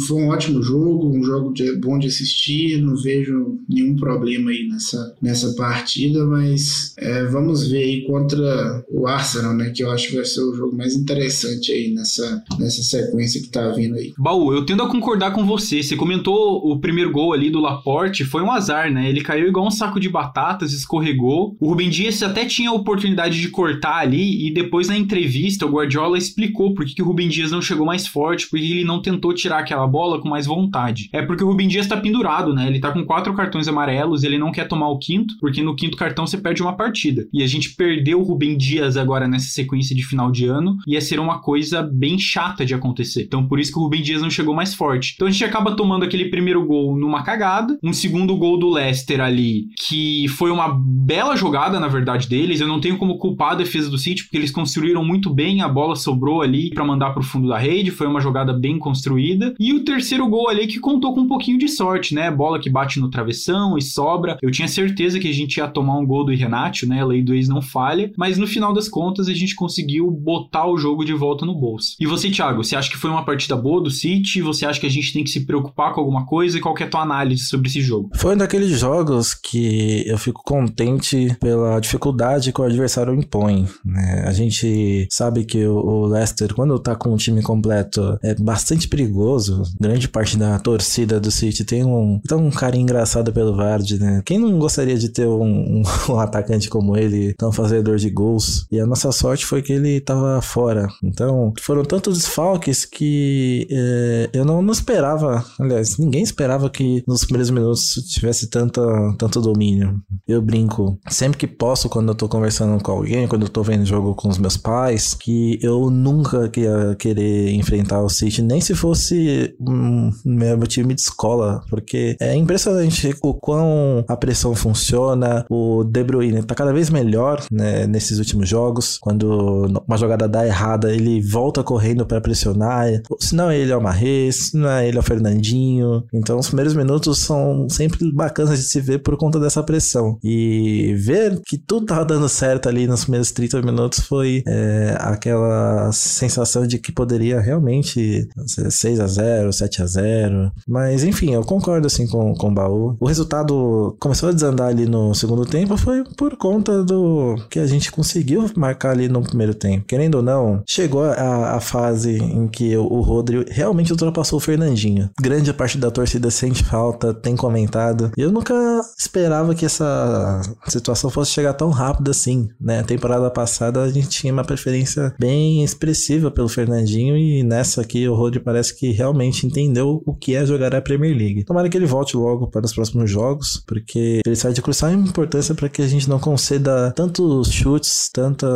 foi 0.07 0.21
um 0.21 0.29
ótimo 0.29 0.61
jogo, 0.61 1.09
um 1.09 1.23
jogo 1.23 1.53
de, 1.53 1.73
bom 1.77 1.97
de 1.97 2.07
assistir, 2.07 2.81
não 2.81 2.95
vejo 2.95 3.59
nenhum 3.67 3.95
problema 3.95 4.51
aí 4.51 4.67
nessa, 4.67 5.15
nessa 5.21 5.53
partida, 5.55 6.25
mas 6.25 6.93
é, 6.97 7.25
vamos 7.25 7.67
ver 7.67 7.83
aí 7.83 8.01
contra 8.05 8.83
o 8.89 9.07
Arsenal, 9.07 9.53
né, 9.55 9.69
que 9.69 9.83
eu 9.83 9.91
acho 9.91 10.09
que 10.09 10.15
vai 10.15 10.25
ser 10.25 10.41
o 10.41 10.55
jogo 10.55 10.75
mais 10.75 10.95
interessante 10.95 11.71
aí 11.71 11.93
nessa, 11.93 12.43
nessa 12.59 12.81
sequência 12.83 13.41
que 13.41 13.49
tá 13.49 13.69
vindo 13.69 13.95
aí. 13.95 14.13
Baú, 14.17 14.53
eu 14.53 14.65
tendo 14.65 14.83
a 14.83 14.89
concordar 14.89 15.31
com 15.31 15.45
você, 15.45 15.81
você 15.81 15.95
comentou 15.95 16.69
o 16.69 16.79
primeiro 16.79 17.11
gol 17.11 17.33
ali 17.33 17.49
do 17.49 17.59
Laporte, 17.59 18.25
foi 18.25 18.41
um 18.41 18.51
azar, 18.51 18.91
né, 18.91 19.09
ele 19.09 19.21
caiu 19.21 19.47
igual 19.47 19.67
um 19.67 19.71
saco 19.71 19.99
de 19.99 20.09
batatas, 20.09 20.73
escorregou, 20.73 21.55
o 21.59 21.69
Rubem 21.69 21.89
Dias 21.89 22.21
até 22.23 22.45
tinha 22.45 22.69
a 22.69 22.73
oportunidade 22.73 23.39
de 23.39 23.49
cortar 23.49 23.96
ali 23.99 24.47
e 24.47 24.53
depois 24.53 24.87
na 24.87 24.97
entrevista 24.97 25.65
o 25.65 25.71
Guardiola 25.71 26.17
explicou 26.17 26.73
por 26.73 26.85
que 26.85 27.01
o 27.01 27.05
Rubem 27.05 27.27
Dias 27.27 27.51
não 27.51 27.61
chegou 27.61 27.85
mais 27.85 28.07
forte 28.07 28.47
porque 28.49 28.65
ele 28.65 28.83
não 28.83 29.01
tentou 29.01 29.33
tirar 29.33 29.59
aquela 29.59 29.87
bola 29.87 30.21
com 30.21 30.29
mais 30.29 30.45
vontade. 30.45 31.09
É 31.11 31.21
porque 31.21 31.43
o 31.43 31.47
Rubem 31.47 31.67
Dias 31.67 31.87
tá 31.87 31.97
pendurado, 31.97 32.53
né? 32.53 32.67
Ele 32.67 32.79
tá 32.79 32.91
com 32.91 33.05
quatro 33.05 33.33
cartões 33.33 33.67
amarelos, 33.67 34.23
ele 34.23 34.37
não 34.37 34.51
quer 34.51 34.67
tomar 34.67 34.89
o 34.89 34.97
quinto, 34.97 35.35
porque 35.39 35.61
no 35.61 35.75
quinto 35.75 35.97
cartão 35.97 36.25
você 36.25 36.37
perde 36.37 36.61
uma 36.61 36.75
partida. 36.75 37.27
E 37.33 37.43
a 37.43 37.47
gente 37.47 37.75
perdeu 37.75 38.19
o 38.19 38.23
Rubem 38.23 38.57
Dias 38.57 38.97
agora 38.97 39.27
nessa 39.27 39.49
sequência 39.49 39.95
de 39.95 40.03
final 40.03 40.31
de 40.31 40.45
ano, 40.45 40.77
ia 40.87 41.01
ser 41.01 41.19
uma 41.19 41.39
coisa 41.39 41.81
bem 41.81 42.17
chata 42.17 42.65
de 42.65 42.73
acontecer. 42.73 43.23
Então 43.23 43.47
por 43.47 43.59
isso 43.59 43.71
que 43.71 43.79
o 43.79 43.83
Rubem 43.83 44.01
Dias 44.01 44.21
não 44.21 44.29
chegou 44.29 44.53
mais 44.53 44.73
forte. 44.73 45.13
Então 45.15 45.27
a 45.27 45.31
gente 45.31 45.43
acaba 45.43 45.75
tomando 45.75 46.03
aquele 46.03 46.29
primeiro 46.29 46.65
gol 46.65 46.97
numa 46.97 47.23
cagada, 47.23 47.77
um 47.83 47.93
segundo 47.93 48.35
gol 48.35 48.57
do 48.57 48.69
Leicester 48.69 49.19
ali, 49.21 49.67
que 49.87 50.27
foi 50.29 50.51
uma 50.51 50.67
bela 50.69 51.35
jogada, 51.35 51.79
na 51.79 51.87
verdade, 51.87 52.27
deles. 52.27 52.59
Eu 52.59 52.67
não 52.67 52.79
tenho 52.79 52.97
como 52.97 53.17
culpar 53.17 53.51
a 53.51 53.55
defesa 53.55 53.86
do 53.89 53.97
City, 53.97 54.23
porque 54.23 54.37
eles 54.37 54.51
construíram 54.51 55.03
muito 55.03 55.29
bem, 55.29 55.61
a 55.61 55.69
bola 55.69 55.95
sobrou 55.95 56.41
ali 56.41 56.69
para 56.71 56.85
mandar 56.85 57.11
pro 57.11 57.23
fundo 57.23 57.47
da 57.47 57.57
rede, 57.57 57.91
foi 57.91 58.07
uma 58.07 58.21
jogada 58.21 58.53
bem 58.53 58.77
construída. 58.79 59.53
E 59.59 59.73
o 59.73 59.83
terceiro 59.83 60.27
gol 60.27 60.49
ali 60.49 60.67
que 60.67 60.79
contou 60.79 61.13
com 61.13 61.21
um 61.21 61.27
pouquinho 61.27 61.57
de 61.57 61.67
sorte, 61.67 62.13
né? 62.13 62.29
Bola 62.31 62.59
que 62.59 62.69
bate 62.69 62.99
no 62.99 63.09
travessão 63.09 63.77
e 63.77 63.81
sobra. 63.81 64.37
Eu 64.41 64.51
tinha 64.51 64.67
certeza 64.67 65.19
que 65.19 65.29
a 65.29 65.33
gente 65.33 65.57
ia 65.57 65.67
tomar 65.67 65.97
um 65.97 66.05
gol 66.05 66.25
do 66.25 66.33
Renato, 66.33 66.87
né? 66.87 67.01
A 67.01 67.05
lei 67.05 67.21
do 67.21 67.33
ex 67.33 67.47
não 67.47 67.61
falha, 67.61 68.11
mas 68.17 68.37
no 68.37 68.47
final 68.47 68.73
das 68.73 68.87
contas 68.87 69.27
a 69.27 69.33
gente 69.33 69.55
conseguiu 69.55 70.09
botar 70.09 70.67
o 70.67 70.77
jogo 70.77 71.03
de 71.03 71.13
volta 71.13 71.45
no 71.45 71.55
bolso. 71.55 71.95
E 71.99 72.05
você, 72.05 72.29
Thiago, 72.29 72.63
você 72.63 72.75
acha 72.75 72.89
que 72.89 72.97
foi 72.97 73.09
uma 73.09 73.25
partida 73.25 73.55
boa 73.55 73.81
do 73.81 73.89
City? 73.89 74.41
Você 74.41 74.65
acha 74.65 74.79
que 74.79 74.85
a 74.85 74.91
gente 74.91 75.13
tem 75.13 75.23
que 75.23 75.29
se 75.29 75.45
preocupar 75.45 75.93
com 75.93 76.01
alguma 76.01 76.25
coisa? 76.25 76.57
E 76.57 76.61
qual 76.61 76.75
é 76.77 76.83
a 76.83 76.89
tua 76.89 77.01
análise 77.01 77.45
sobre 77.45 77.67
esse 77.67 77.81
jogo? 77.81 78.09
Foi 78.15 78.35
um 78.35 78.37
daqueles 78.37 78.77
jogos 78.79 79.33
que 79.33 80.03
eu 80.05 80.17
fico 80.17 80.41
contente 80.43 81.35
pela 81.39 81.79
dificuldade 81.79 82.51
que 82.51 82.61
o 82.61 82.63
adversário 82.63 83.13
impõe. 83.13 83.67
Né? 83.85 84.23
A 84.25 84.31
gente 84.31 85.07
sabe 85.11 85.45
que 85.45 85.65
o 85.65 86.05
Leicester, 86.05 86.53
quando 86.53 86.77
tá 86.79 86.95
com 86.95 87.13
um 87.13 87.17
time 87.17 87.41
completo 87.41 88.17
é 88.23 88.35
bastante 88.35 88.87
perigoso. 88.87 89.63
Grande 89.79 90.07
parte 90.07 90.37
da 90.37 90.57
torcida 90.59 91.19
do 91.19 91.31
City 91.31 91.63
tem 91.63 91.83
um, 91.83 92.19
tem 92.27 92.37
um 92.37 92.49
carinho 92.49 92.83
engraçado 92.83 93.31
pelo 93.31 93.55
Vard, 93.55 93.99
né? 93.99 94.21
Quem 94.25 94.37
não 94.39 94.57
gostaria 94.59 94.97
de 94.97 95.09
ter 95.09 95.27
um, 95.27 95.43
um, 95.43 95.83
um, 96.09 96.19
atacante 96.19 96.69
como 96.69 96.97
ele, 96.97 97.33
tão 97.33 97.51
fazedor 97.51 97.97
de 97.97 98.09
gols? 98.09 98.65
E 98.71 98.79
a 98.79 98.85
nossa 98.85 99.11
sorte 99.11 99.45
foi 99.45 99.61
que 99.61 99.73
ele 99.73 99.99
tava 100.01 100.41
fora. 100.41 100.87
Então, 101.03 101.53
foram 101.61 101.83
tantos 101.83 102.17
desfalques 102.17 102.85
que 102.85 103.67
é, 103.69 104.29
eu 104.33 104.45
não, 104.45 104.61
não, 104.61 104.73
esperava, 104.73 105.43
aliás, 105.59 105.97
ninguém 105.97 106.23
esperava 106.23 106.69
que 106.69 107.03
nos 107.07 107.23
primeiros 107.23 107.49
minutos 107.49 107.93
tivesse 108.09 108.47
tanto, 108.47 108.81
tanto 109.17 109.41
domínio. 109.41 110.01
Eu 110.27 110.41
brinco, 110.41 110.99
sempre 111.09 111.37
que 111.37 111.47
posso, 111.47 111.89
quando 111.89 112.09
eu 112.09 112.15
tô 112.15 112.27
conversando 112.27 112.81
com 112.81 112.91
alguém, 112.91 113.27
quando 113.27 113.43
eu 113.43 113.49
tô 113.49 113.63
vendo 113.67 113.85
jogo 113.85 114.15
com 114.15 114.29
os 114.29 114.37
meus 114.37 114.55
pais, 114.55 115.13
que 115.13 115.59
eu 115.61 115.89
nunca 115.89 116.49
ia 116.57 116.95
querer 116.97 117.51
enfrentar 117.51 118.01
o 118.01 118.09
City, 118.09 118.41
nem 118.41 118.61
se 118.61 118.73
fosse 118.73 119.55
um 119.59 120.11
meu 120.25 120.65
time 120.65 120.93
de 120.93 121.01
escola, 121.01 121.63
porque 121.69 122.15
é 122.19 122.35
impressionante 122.35 123.13
o 123.21 123.33
quão 123.33 124.05
a 124.07 124.15
pressão 124.15 124.55
funciona. 124.55 125.45
O 125.49 125.83
De 125.83 126.03
Bruyne 126.03 126.43
tá 126.43 126.55
cada 126.55 126.73
vez 126.73 126.89
melhor 126.89 127.43
né, 127.51 127.85
nesses 127.85 128.19
últimos 128.19 128.47
jogos. 128.47 128.97
Quando 128.99 129.83
uma 129.85 129.97
jogada 129.97 130.27
dá 130.27 130.45
errada, 130.45 130.93
ele 130.93 131.21
volta 131.21 131.63
correndo 131.63 132.05
para 132.05 132.21
pressionar. 132.21 132.87
Se 133.19 133.35
não 133.35 133.51
ele, 133.51 133.71
é 133.71 133.77
o 133.77 133.81
Marrez, 133.81 134.49
se 134.49 134.57
não 134.57 134.69
é 134.69 134.87
ele, 134.87 134.97
é 134.97 134.99
o 134.99 135.03
Fernandinho. 135.03 136.03
Então, 136.13 136.39
os 136.39 136.47
primeiros 136.47 136.73
minutos 136.73 137.19
são 137.19 137.67
sempre 137.69 138.11
bacanas 138.11 138.57
de 138.57 138.65
se 138.65 138.79
ver 138.79 138.99
por 138.99 139.17
conta 139.17 139.39
dessa 139.39 139.63
pressão. 139.63 140.17
E 140.23 140.93
ver 140.97 141.41
que 141.45 141.57
tudo 141.57 141.85
tava 141.85 142.05
dando 142.05 142.29
certo 142.29 142.69
ali 142.69 142.87
nos 142.87 143.03
primeiros 143.03 143.31
30 143.31 143.46
minutos 143.63 143.99
foi 143.99 144.43
é, 144.47 144.95
aquela 144.99 145.91
sensação 145.91 146.65
de 146.65 146.77
que 146.77 146.91
poderia 146.91 147.39
realmente 147.39 148.27
6 148.45 148.99
a 148.99 149.07
0 149.07 149.53
7 149.53 149.81
a 149.81 149.85
0 149.85 150.51
Mas 150.67 151.03
enfim, 151.03 151.33
eu 151.33 151.43
concordo 151.43 151.87
assim 151.87 152.07
com, 152.07 152.33
com 152.33 152.49
o 152.49 152.53
Baú. 152.53 152.97
O 152.99 153.07
resultado 153.07 153.95
começou 153.99 154.29
a 154.29 154.31
desandar 154.31 154.67
ali 154.69 154.85
no 154.85 155.13
segundo 155.13 155.45
tempo 155.45 155.77
foi 155.77 156.03
por 156.15 156.35
conta 156.35 156.83
do 156.83 157.35
que 157.49 157.59
a 157.59 157.67
gente 157.67 157.91
conseguiu 157.91 158.49
marcar 158.55 158.91
ali 158.91 159.07
no 159.07 159.21
primeiro 159.21 159.53
tempo. 159.53 159.85
Querendo 159.85 160.15
ou 160.15 160.23
não, 160.23 160.63
chegou 160.67 161.03
a, 161.03 161.55
a 161.55 161.59
fase 161.59 162.17
em 162.17 162.47
que 162.47 162.75
o, 162.75 162.83
o 162.83 163.01
Rodrigo 163.01 163.45
realmente 163.49 163.91
ultrapassou 163.91 164.37
o 164.37 164.41
Fernandinho. 164.41 165.09
Grande 165.19 165.53
parte 165.53 165.77
da 165.77 165.91
torcida 165.91 166.29
sente 166.31 166.63
falta, 166.63 167.13
tem 167.13 167.35
comentado. 167.35 168.11
Eu 168.17 168.31
nunca 168.31 168.53
esperava 168.97 169.53
que 169.55 169.65
essa 169.65 170.41
situação 170.67 171.09
fosse 171.09 171.31
chegar 171.31 171.53
tão 171.53 171.69
rápido 171.69 172.11
assim, 172.11 172.49
né? 172.59 172.79
A 172.79 172.83
temporada 172.83 173.29
passada 173.37 173.83
a 173.83 173.89
gente 173.91 174.09
tinha 174.09 174.33
uma 174.33 174.43
preferência 174.43 175.13
bem 175.19 175.63
expressiva 175.63 176.31
pelo 176.31 176.49
Fernandinho 176.49 177.15
e 177.15 177.43
nessa 177.43 177.81
aqui 177.81 178.07
o 178.07 178.15
Rodri 178.15 178.39
parece 178.39 178.75
que 178.75 178.89
realmente 178.89 179.45
entendeu 179.45 180.01
o 180.07 180.15
que 180.15 180.33
é 180.33 180.43
jogar 180.43 180.73
a 180.73 180.81
Premier 180.81 181.15
League. 181.15 181.43
Tomara 181.43 181.69
que 181.69 181.77
ele 181.77 181.85
volte 181.85 182.17
logo 182.17 182.47
para 182.47 182.65
os 182.65 182.73
próximos 182.73 183.11
jogos, 183.11 183.63
porque 183.67 184.21
ele 184.25 184.35
sai 184.35 184.53
de 184.53 184.61
crucial 184.63 184.91
importância 184.91 185.53
para 185.53 185.69
que 185.69 185.83
a 185.83 185.87
gente 185.87 186.09
não 186.09 186.17
conceda 186.17 186.91
tantos 186.95 187.51
chutes, 187.51 188.09
tanto 188.11 188.47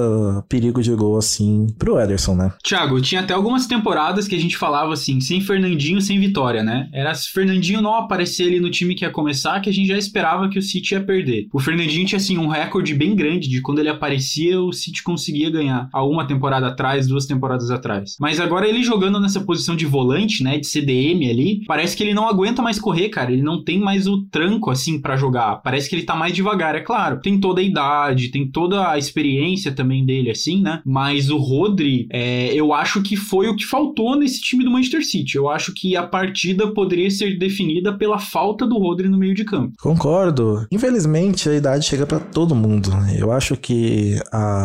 perigo 0.49 0.81
de 0.81 0.95
gol 0.95 1.15
assim 1.15 1.67
pro 1.77 1.99
Ederson, 1.99 2.33
né? 2.33 2.51
Thiago, 2.63 2.99
tinha 2.99 3.21
até 3.21 3.35
algumas 3.35 3.67
temporadas 3.67 4.27
que 4.27 4.35
a 4.35 4.39
gente 4.39 4.57
falava 4.57 4.93
assim, 4.93 5.21
sem 5.21 5.41
Fernandinho, 5.41 6.01
sem 6.01 6.19
vitória, 6.19 6.63
né? 6.63 6.89
Era 6.91 7.13
se 7.13 7.29
Fernandinho 7.29 7.83
não 7.83 7.93
aparecer 7.93 8.47
ali 8.47 8.59
no 8.59 8.71
time 8.71 8.95
que 8.95 9.05
ia 9.05 9.11
começar, 9.11 9.59
que 9.59 9.69
a 9.69 9.73
gente 9.73 9.89
já 9.89 9.97
esperava 9.97 10.49
que 10.49 10.57
o 10.57 10.61
City 10.61 10.95
ia 10.95 11.03
perder. 11.03 11.47
O 11.53 11.59
Fernandinho 11.59 12.07
tinha 12.07 12.17
assim 12.17 12.39
um 12.39 12.47
recorde 12.47 12.95
bem 12.95 13.15
grande 13.15 13.47
de 13.47 13.61
quando 13.61 13.77
ele 13.77 13.89
aparecia, 13.89 14.59
o 14.59 14.70
City 14.73 15.03
conseguia 15.03 15.49
ganhar. 15.49 15.89
Há 15.91 16.03
uma 16.03 16.25
temporada 16.25 16.67
atrás, 16.67 17.07
duas 17.07 17.25
temporadas 17.25 17.71
atrás. 17.71 18.15
Mas 18.19 18.39
agora 18.39 18.67
ele 18.67 18.83
jogando 18.83 19.19
nessa 19.19 19.41
posição 19.41 19.75
de 19.75 19.85
volante, 19.85 20.43
né, 20.43 20.57
de 20.57 20.67
CDM 20.67 21.29
ali, 21.29 21.63
parece 21.65 21.95
que 21.95 22.03
ele 22.03 22.13
não 22.13 22.27
aguenta 22.27 22.61
mais 22.61 22.79
correr, 22.79 23.09
cara. 23.09 23.31
Ele 23.31 23.41
não 23.41 23.63
tem 23.63 23.79
mais 23.79 24.07
o 24.07 24.23
tranco 24.23 24.69
assim 24.69 24.99
para 24.99 25.17
jogar. 25.17 25.57
Parece 25.57 25.89
que 25.89 25.95
ele 25.95 26.03
tá 26.03 26.15
mais 26.15 26.33
devagar, 26.33 26.75
é 26.75 26.81
claro. 26.81 27.19
Tem 27.21 27.39
toda 27.39 27.61
a 27.61 27.63
idade, 27.63 28.29
tem 28.29 28.49
toda 28.49 28.89
a 28.89 28.97
experiência 28.97 29.71
também 29.71 30.05
dele, 30.05 30.31
assim, 30.31 30.61
né? 30.61 30.81
Mas 30.85 31.29
o 31.29 31.37
Rodri, 31.37 32.07
é, 32.11 32.53
eu 32.53 32.73
acho 32.73 33.01
que 33.01 33.15
foi 33.15 33.47
o 33.47 33.55
que 33.55 33.65
faltou 33.65 34.15
nesse 34.15 34.41
time 34.41 34.63
do 34.63 34.71
Manchester 34.71 35.05
City. 35.05 35.35
Eu 35.35 35.49
acho 35.49 35.73
que 35.73 35.95
a 35.95 36.03
partida 36.03 36.67
poderia 36.67 37.09
ser 37.09 37.37
definida 37.37 37.93
pela 37.97 38.19
falta 38.19 38.65
do 38.65 38.77
Rodri 38.77 39.09
no 39.09 39.17
meio 39.17 39.33
de 39.33 39.43
campo. 39.43 39.73
Concordo. 39.79 40.65
Infelizmente, 40.71 41.49
a 41.49 41.55
idade 41.55 41.85
chega 41.85 42.05
para 42.05 42.19
todo 42.19 42.55
mundo. 42.55 42.89
Eu 43.17 43.31
acho 43.31 43.55
que 43.55 44.19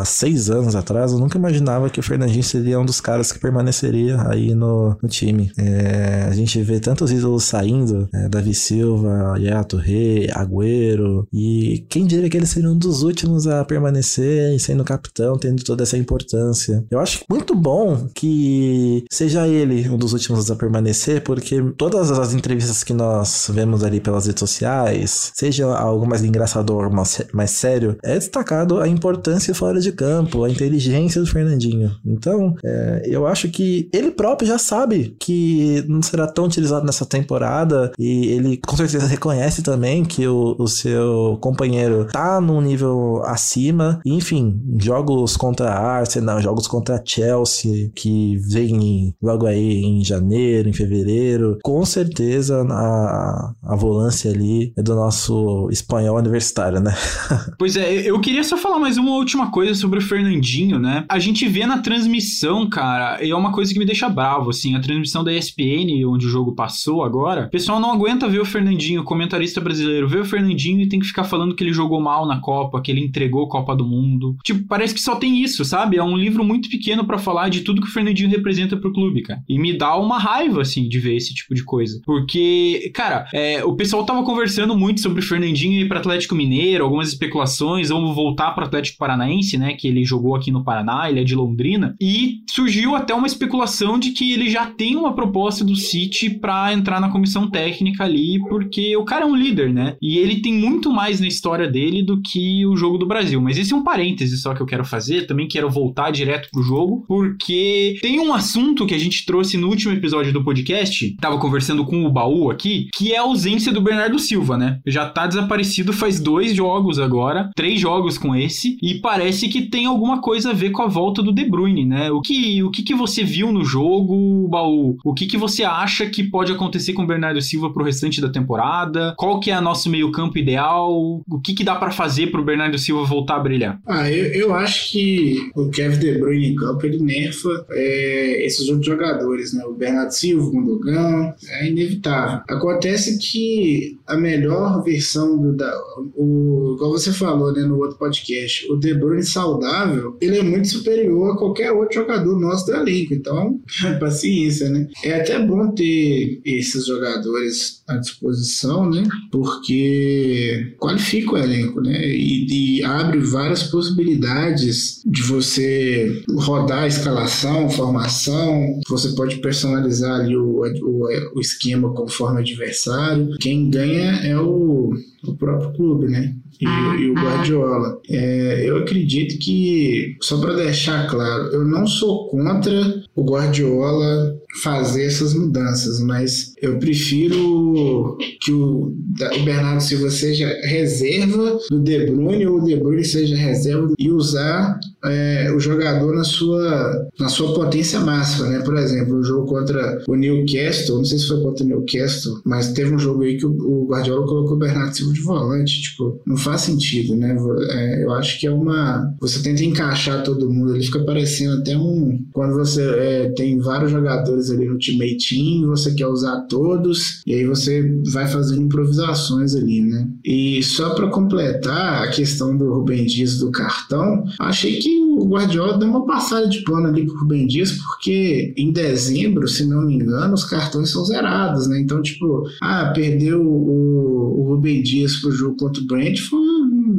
seis 0.04 0.50
anos 0.50 0.74
atrás, 0.74 1.12
eu 1.12 1.18
nunca 1.18 1.38
imaginava 1.38 1.90
que 1.90 2.00
o 2.00 2.02
Fernandinho 2.02 2.42
seria 2.42 2.78
um 2.78 2.84
dos 2.84 3.00
caras 3.00 3.32
que 3.32 3.38
permaneceria 3.38 4.20
aí 4.28 4.54
no, 4.54 4.96
no 5.02 5.08
time. 5.08 5.50
É, 5.58 6.26
a 6.28 6.32
gente 6.32 6.60
vê 6.62 6.80
tantos 6.80 7.10
ídolos 7.10 7.44
saindo, 7.44 8.08
é, 8.12 8.28
Davi 8.28 8.54
Silva, 8.54 9.34
Yaya 9.38 9.64
Touré, 9.64 10.28
Agüero, 10.32 11.26
e 11.32 11.84
quem 11.88 12.06
diria 12.06 12.28
que 12.28 12.36
ele 12.36 12.46
seria 12.46 12.70
um 12.70 12.78
dos 12.78 13.02
últimos 13.02 13.46
a 13.46 13.64
permanecer 13.64 14.54
e 14.54 14.58
sendo 14.58 14.84
capitão, 14.84 15.38
tendo 15.38 15.62
toda 15.64 15.82
essa 15.82 15.96
importância. 15.96 16.84
Eu 16.90 17.00
acho 17.00 17.24
muito 17.28 17.54
bom 17.54 18.08
que 18.14 19.04
seja 19.10 19.46
ele 19.46 19.88
um 19.88 19.96
dos 19.96 20.12
últimos 20.12 20.50
a 20.50 20.56
permanecer, 20.56 21.22
porque 21.22 21.62
todas 21.76 22.10
as 22.10 22.32
entrevistas 22.34 22.84
que 22.84 22.92
nós 22.92 23.48
vemos 23.52 23.82
ali 23.82 24.00
pelas 24.00 24.26
redes 24.26 24.40
sociais, 24.40 25.32
seja 25.34 25.66
algo 25.66 26.06
mais 26.06 26.22
engraçador, 26.24 26.90
mais, 26.92 27.22
mais 27.32 27.50
sério, 27.50 27.96
é 28.02 28.14
destacado 28.14 28.80
a 28.80 28.88
importância 28.88 29.54
fora 29.54 29.80
de 29.80 29.85
campo, 29.92 30.44
a 30.44 30.50
inteligência 30.50 31.20
do 31.20 31.26
Fernandinho. 31.26 31.92
Então, 32.04 32.54
é, 32.64 33.02
eu 33.06 33.26
acho 33.26 33.48
que 33.48 33.88
ele 33.92 34.10
próprio 34.10 34.48
já 34.48 34.58
sabe 34.58 35.16
que 35.18 35.84
não 35.88 36.02
será 36.02 36.26
tão 36.26 36.44
utilizado 36.46 36.84
nessa 36.84 37.04
temporada 37.06 37.92
e 37.98 38.26
ele 38.28 38.56
com 38.56 38.76
certeza 38.76 39.06
reconhece 39.06 39.62
também 39.62 40.04
que 40.04 40.26
o, 40.26 40.56
o 40.58 40.68
seu 40.68 41.38
companheiro 41.40 42.06
tá 42.12 42.40
num 42.40 42.60
nível 42.60 43.22
acima. 43.24 44.00
Enfim, 44.04 44.60
jogos 44.78 45.36
contra 45.36 45.72
Arsenal, 45.72 46.40
jogos 46.40 46.66
contra 46.66 47.02
Chelsea, 47.04 47.90
que 47.94 48.36
vem 48.48 49.14
logo 49.22 49.46
aí 49.46 49.82
em 49.82 50.04
janeiro, 50.04 50.68
em 50.68 50.72
fevereiro, 50.72 51.58
com 51.62 51.84
certeza 51.84 52.62
a, 52.70 53.52
a 53.62 53.76
volância 53.76 54.30
ali 54.30 54.72
é 54.76 54.82
do 54.82 54.94
nosso 54.94 55.68
espanhol 55.70 56.16
universitário, 56.16 56.80
né? 56.80 56.94
pois 57.58 57.76
é, 57.76 57.92
eu 57.92 58.20
queria 58.20 58.44
só 58.44 58.56
falar 58.56 58.78
mais 58.78 58.96
uma 58.96 59.12
última 59.12 59.50
coisa 59.50 59.74
sobre 59.76 59.98
o 59.98 60.02
Fernandinho, 60.02 60.78
né? 60.78 61.04
A 61.08 61.18
gente 61.18 61.46
vê 61.46 61.66
na 61.66 61.78
transmissão, 61.78 62.68
cara, 62.68 63.22
e 63.22 63.30
é 63.30 63.36
uma 63.36 63.52
coisa 63.52 63.72
que 63.72 63.78
me 63.78 63.84
deixa 63.84 64.08
bravo, 64.08 64.50
assim, 64.50 64.74
a 64.74 64.80
transmissão 64.80 65.22
da 65.22 65.32
ESPN, 65.32 66.04
onde 66.06 66.26
o 66.26 66.30
jogo 66.30 66.54
passou 66.54 67.04
agora, 67.04 67.46
o 67.46 67.50
pessoal 67.50 67.78
não 67.78 67.92
aguenta 67.92 68.28
ver 68.28 68.40
o 68.40 68.44
Fernandinho, 68.44 69.04
comentarista 69.04 69.60
brasileiro, 69.60 70.08
ver 70.08 70.20
o 70.20 70.24
Fernandinho 70.24 70.80
e 70.80 70.88
tem 70.88 71.00
que 71.00 71.06
ficar 71.06 71.24
falando 71.24 71.54
que 71.54 71.62
ele 71.62 71.72
jogou 71.72 72.00
mal 72.00 72.26
na 72.26 72.40
Copa, 72.40 72.80
que 72.80 72.90
ele 72.90 73.04
entregou 73.04 73.44
a 73.44 73.48
Copa 73.48 73.74
do 73.76 73.86
Mundo. 73.86 74.36
Tipo, 74.44 74.66
parece 74.66 74.94
que 74.94 75.00
só 75.00 75.16
tem 75.16 75.42
isso, 75.42 75.64
sabe? 75.64 75.96
É 75.96 76.02
um 76.02 76.16
livro 76.16 76.44
muito 76.44 76.68
pequeno 76.68 77.04
para 77.04 77.18
falar 77.18 77.48
de 77.48 77.60
tudo 77.60 77.80
que 77.80 77.88
o 77.88 77.92
Fernandinho 77.92 78.30
representa 78.30 78.76
pro 78.76 78.92
clube, 78.92 79.22
cara. 79.22 79.42
E 79.48 79.58
me 79.58 79.76
dá 79.76 79.96
uma 79.96 80.18
raiva, 80.18 80.62
assim, 80.62 80.88
de 80.88 80.98
ver 80.98 81.16
esse 81.16 81.34
tipo 81.34 81.54
de 81.54 81.64
coisa. 81.64 82.00
Porque, 82.04 82.90
cara, 82.94 83.26
é, 83.32 83.64
o 83.64 83.74
pessoal 83.74 84.04
tava 84.04 84.22
conversando 84.22 84.76
muito 84.76 85.00
sobre 85.00 85.20
o 85.20 85.26
Fernandinho 85.26 85.80
ir 85.80 85.88
pra 85.88 85.98
Atlético 85.98 86.34
Mineiro, 86.34 86.84
algumas 86.84 87.08
especulações, 87.08 87.90
ou 87.90 88.14
voltar 88.14 88.52
pro 88.52 88.64
Atlético 88.64 88.98
Paranaense, 88.98 89.58
né? 89.58 89.65
Que 89.74 89.88
ele 89.88 90.04
jogou 90.04 90.34
aqui 90.34 90.50
no 90.50 90.64
Paraná, 90.64 91.08
ele 91.08 91.20
é 91.20 91.24
de 91.24 91.34
Londrina. 91.34 91.94
E 92.00 92.40
surgiu 92.48 92.94
até 92.94 93.14
uma 93.14 93.26
especulação 93.26 93.98
de 93.98 94.10
que 94.10 94.32
ele 94.32 94.50
já 94.50 94.66
tem 94.66 94.96
uma 94.96 95.14
proposta 95.14 95.64
do 95.64 95.76
City 95.76 96.30
para 96.30 96.72
entrar 96.72 97.00
na 97.00 97.08
comissão 97.08 97.50
técnica 97.50 98.04
ali, 98.04 98.38
porque 98.48 98.96
o 98.96 99.04
cara 99.04 99.24
é 99.24 99.26
um 99.26 99.36
líder, 99.36 99.72
né? 99.72 99.96
E 100.00 100.18
ele 100.18 100.40
tem 100.40 100.52
muito 100.52 100.92
mais 100.92 101.20
na 101.20 101.26
história 101.26 101.68
dele 101.68 102.02
do 102.02 102.20
que 102.20 102.64
o 102.66 102.76
jogo 102.76 102.98
do 102.98 103.06
Brasil. 103.06 103.40
Mas 103.40 103.58
esse 103.58 103.72
é 103.72 103.76
um 103.76 103.84
parêntese 103.84 104.36
só 104.38 104.54
que 104.54 104.60
eu 104.60 104.66
quero 104.66 104.84
fazer. 104.84 105.26
Também 105.26 105.48
quero 105.48 105.70
voltar 105.70 106.10
direto 106.10 106.48
pro 106.50 106.62
jogo, 106.62 107.04
porque 107.06 107.96
tem 108.00 108.20
um 108.20 108.32
assunto 108.32 108.86
que 108.86 108.94
a 108.94 108.98
gente 108.98 109.24
trouxe 109.26 109.56
no 109.56 109.68
último 109.68 109.92
episódio 109.92 110.32
do 110.32 110.44
podcast. 110.44 111.16
Tava 111.20 111.38
conversando 111.38 111.84
com 111.84 112.04
o 112.04 112.12
baú 112.12 112.50
aqui, 112.50 112.88
que 112.94 113.12
é 113.12 113.18
a 113.18 113.22
ausência 113.22 113.72
do 113.72 113.80
Bernardo 113.80 114.18
Silva, 114.18 114.56
né? 114.56 114.80
Já 114.86 115.08
tá 115.08 115.26
desaparecido 115.26 115.92
faz 115.92 116.20
dois 116.20 116.54
jogos 116.54 116.98
agora, 116.98 117.50
três 117.54 117.80
jogos 117.80 118.18
com 118.18 118.34
esse, 118.34 118.76
e 118.82 119.00
parece 119.00 119.48
que 119.48 119.55
tem 119.62 119.86
alguma 119.86 120.20
coisa 120.20 120.50
a 120.50 120.54
ver 120.54 120.70
com 120.70 120.82
a 120.82 120.86
volta 120.86 121.22
do 121.22 121.32
De 121.32 121.44
Bruyne, 121.44 121.84
né? 121.84 122.10
O 122.10 122.20
que, 122.20 122.62
o 122.62 122.70
que, 122.70 122.82
que 122.82 122.94
você 122.94 123.24
viu 123.24 123.52
no 123.52 123.64
jogo, 123.64 124.48
baú? 124.48 124.96
O 125.04 125.14
que, 125.14 125.26
que 125.26 125.36
você 125.36 125.64
acha 125.64 126.06
que 126.06 126.22
pode 126.22 126.52
acontecer 126.52 126.92
com 126.92 127.02
o 127.02 127.06
Bernardo 127.06 127.40
Silva 127.40 127.72
pro 127.72 127.84
restante 127.84 128.20
da 128.20 128.28
temporada? 128.28 129.14
Qual 129.16 129.40
que 129.40 129.50
é 129.50 129.54
a 129.54 129.60
nosso 129.60 129.90
meio-campo 129.90 130.38
ideal? 130.38 131.22
O 131.28 131.40
que, 131.40 131.54
que 131.54 131.64
dá 131.64 131.74
para 131.74 131.90
fazer 131.90 132.28
pro 132.28 132.44
Bernardo 132.44 132.78
Silva 132.78 133.04
voltar 133.04 133.36
a 133.36 133.40
brilhar? 133.40 133.80
Ah, 133.86 134.10
eu, 134.10 134.26
eu 134.32 134.54
acho 134.54 134.92
que 134.92 135.50
o 135.54 135.68
Kevin 135.70 135.98
De 135.98 136.18
Bruyne 136.18 136.48
em 136.48 136.54
campo 136.54 136.86
ele 136.86 137.02
nerfa 137.02 137.66
é, 137.70 138.46
esses 138.46 138.68
outros 138.68 138.86
jogadores, 138.86 139.52
né? 139.52 139.64
O 139.64 139.74
Bernardo 139.74 140.10
Silva, 140.10 140.46
o 140.46 140.50
Gundogan, 140.50 141.34
é 141.48 141.68
inevitável. 141.68 142.40
Acontece 142.48 143.18
que 143.18 143.98
a 144.06 144.16
melhor 144.16 144.82
versão 144.82 145.36
do 145.38 145.56
da, 145.56 145.72
o, 146.14 146.74
igual 146.76 146.90
você 146.90 147.12
falou, 147.12 147.52
né, 147.52 147.62
no 147.62 147.78
outro 147.78 147.98
podcast, 147.98 148.70
o 148.70 148.76
De 148.76 148.94
Bruyne 148.94 149.24
saudável, 149.36 150.16
ele 150.18 150.38
é 150.38 150.42
muito 150.42 150.68
superior 150.68 151.32
a 151.32 151.36
qualquer 151.36 151.70
outro 151.70 152.00
jogador 152.00 152.40
nosso 152.40 152.66
do 152.66 152.74
elenco. 152.74 153.12
Então, 153.12 153.60
paciência, 154.00 154.70
né? 154.70 154.88
É 155.04 155.20
até 155.20 155.38
bom 155.38 155.72
ter 155.72 156.40
esses 156.44 156.86
jogadores 156.86 157.82
à 157.86 157.98
disposição, 157.98 158.88
né? 158.88 159.02
Porque 159.30 160.74
qualifica 160.78 161.32
o 161.32 161.38
elenco, 161.38 161.82
né? 161.82 162.08
E, 162.08 162.78
e 162.78 162.84
abre 162.84 163.18
várias 163.20 163.64
possibilidades 163.64 165.02
de 165.04 165.22
você 165.22 166.22
rodar 166.30 166.84
a 166.84 166.88
escalação, 166.88 167.68
formação. 167.68 168.80
Você 168.88 169.10
pode 169.14 169.36
personalizar 169.36 170.20
ali 170.20 170.36
o, 170.36 170.62
o, 170.62 171.08
o 171.36 171.40
esquema 171.40 171.92
conforme 171.92 172.40
adversário. 172.40 173.36
Quem 173.38 173.68
ganha 173.68 174.12
é 174.24 174.38
o, 174.38 174.94
o 175.26 175.36
próprio 175.36 175.72
clube, 175.74 176.06
né? 176.06 176.34
E, 176.60 176.64
e, 176.64 177.10
o 177.10 177.14
Guardiola. 177.14 178.00
É, 178.08 178.64
eu 178.64 178.78
acredito 178.78 179.38
que, 179.38 180.16
só 180.20 180.40
para 180.40 180.54
deixar 180.54 181.08
claro, 181.08 181.44
eu 181.52 181.64
não 181.64 181.86
sou 181.86 182.28
contra 182.28 183.02
o 183.14 183.24
Guardiola 183.24 184.36
fazer 184.62 185.04
essas 185.04 185.34
mudanças, 185.34 186.00
mas 186.00 186.54
eu 186.60 186.78
prefiro 186.78 188.16
que 188.40 188.52
o, 188.52 188.86
o 188.86 189.44
Bernardo 189.44 189.82
Silva 189.82 190.10
seja 190.10 190.48
reserva 190.62 191.58
do 191.70 191.78
De 191.78 192.06
Bruyne 192.06 192.46
ou 192.46 192.58
o 192.58 192.64
De 192.64 192.76
Bruyne 192.76 193.04
seja 193.04 193.36
reserva 193.36 193.92
e 193.98 194.10
usar 194.10 194.78
é, 195.08 195.52
o 195.52 195.60
jogador 195.60 196.14
na 196.14 196.24
sua, 196.24 197.08
na 197.18 197.28
sua 197.28 197.54
potência 197.54 198.00
máxima, 198.00 198.48
né? 198.48 198.60
Por 198.60 198.76
exemplo, 198.76 199.16
o 199.16 199.22
jogo 199.22 199.46
contra 199.46 200.02
o 200.08 200.14
Newcastle, 200.14 200.98
não 200.98 201.04
sei 201.04 201.18
se 201.18 201.28
foi 201.28 201.40
contra 201.42 201.64
o 201.64 201.68
Newcastle, 201.68 202.40
mas 202.44 202.72
teve 202.72 202.94
um 202.94 202.98
jogo 202.98 203.22
aí 203.22 203.36
que 203.36 203.46
o, 203.46 203.50
o 203.50 203.86
Guardiola 203.86 204.26
colocou 204.26 204.56
o 204.56 204.58
Bernardo 204.58 204.94
Silva 204.94 205.12
de 205.12 205.20
volante, 205.22 205.82
tipo, 205.82 206.20
não 206.26 206.36
faz 206.36 206.62
sentido, 206.62 207.16
né? 207.16 207.36
É, 207.70 208.04
eu 208.04 208.12
acho 208.12 208.38
que 208.38 208.46
é 208.46 208.50
uma. 208.50 209.14
Você 209.20 209.42
tenta 209.42 209.64
encaixar 209.64 210.22
todo 210.22 210.50
mundo, 210.50 210.74
ele 210.74 210.84
fica 210.84 211.04
parecendo 211.04 211.60
até 211.60 211.76
um. 211.76 212.24
Quando 212.32 212.54
você 212.54 212.82
é, 212.82 213.32
tem 213.36 213.58
vários 213.58 213.90
jogadores 213.90 214.50
ali 214.50 214.66
no 214.66 214.78
time 214.78 215.16
team, 215.16 215.68
você 215.68 215.94
quer 215.94 216.06
usar 216.06 216.42
todos, 216.42 217.22
e 217.26 217.34
aí 217.34 217.44
você 217.44 217.82
vai 218.12 218.26
fazendo 218.26 218.62
improvisações 218.62 219.54
ali, 219.54 219.80
né? 219.80 220.08
E 220.24 220.62
só 220.62 220.94
para 220.94 221.08
completar 221.08 222.04
a 222.04 222.10
questão 222.10 222.56
do 222.56 222.72
Rubem 222.72 223.06
Dias 223.06 223.38
do 223.38 223.50
cartão, 223.50 224.24
achei 224.38 224.78
que 224.78 224.95
o 225.02 225.26
Guardiola 225.26 225.78
deu 225.78 225.88
uma 225.88 226.06
passada 226.06 226.48
de 226.48 226.62
pano 226.62 226.86
ali 226.88 227.06
pro 227.06 227.18
Rubem 227.18 227.46
Dias, 227.46 227.72
porque 227.72 228.54
em 228.56 228.72
dezembro, 228.72 229.48
se 229.48 229.64
não 229.64 229.82
me 229.82 229.94
engano, 229.94 230.34
os 230.34 230.44
cartões 230.44 230.90
são 230.90 231.04
zerados, 231.04 231.66
né? 231.66 231.80
Então, 231.80 232.02
tipo, 232.02 232.44
ah, 232.62 232.92
perdeu 232.94 233.42
o, 233.42 234.40
o 234.40 234.48
Rubem 234.48 234.82
Dias 234.82 235.16
pro 235.16 235.32
jogo 235.32 235.56
contra 235.56 235.82
o 235.82 235.86
Brentford, 235.86 236.55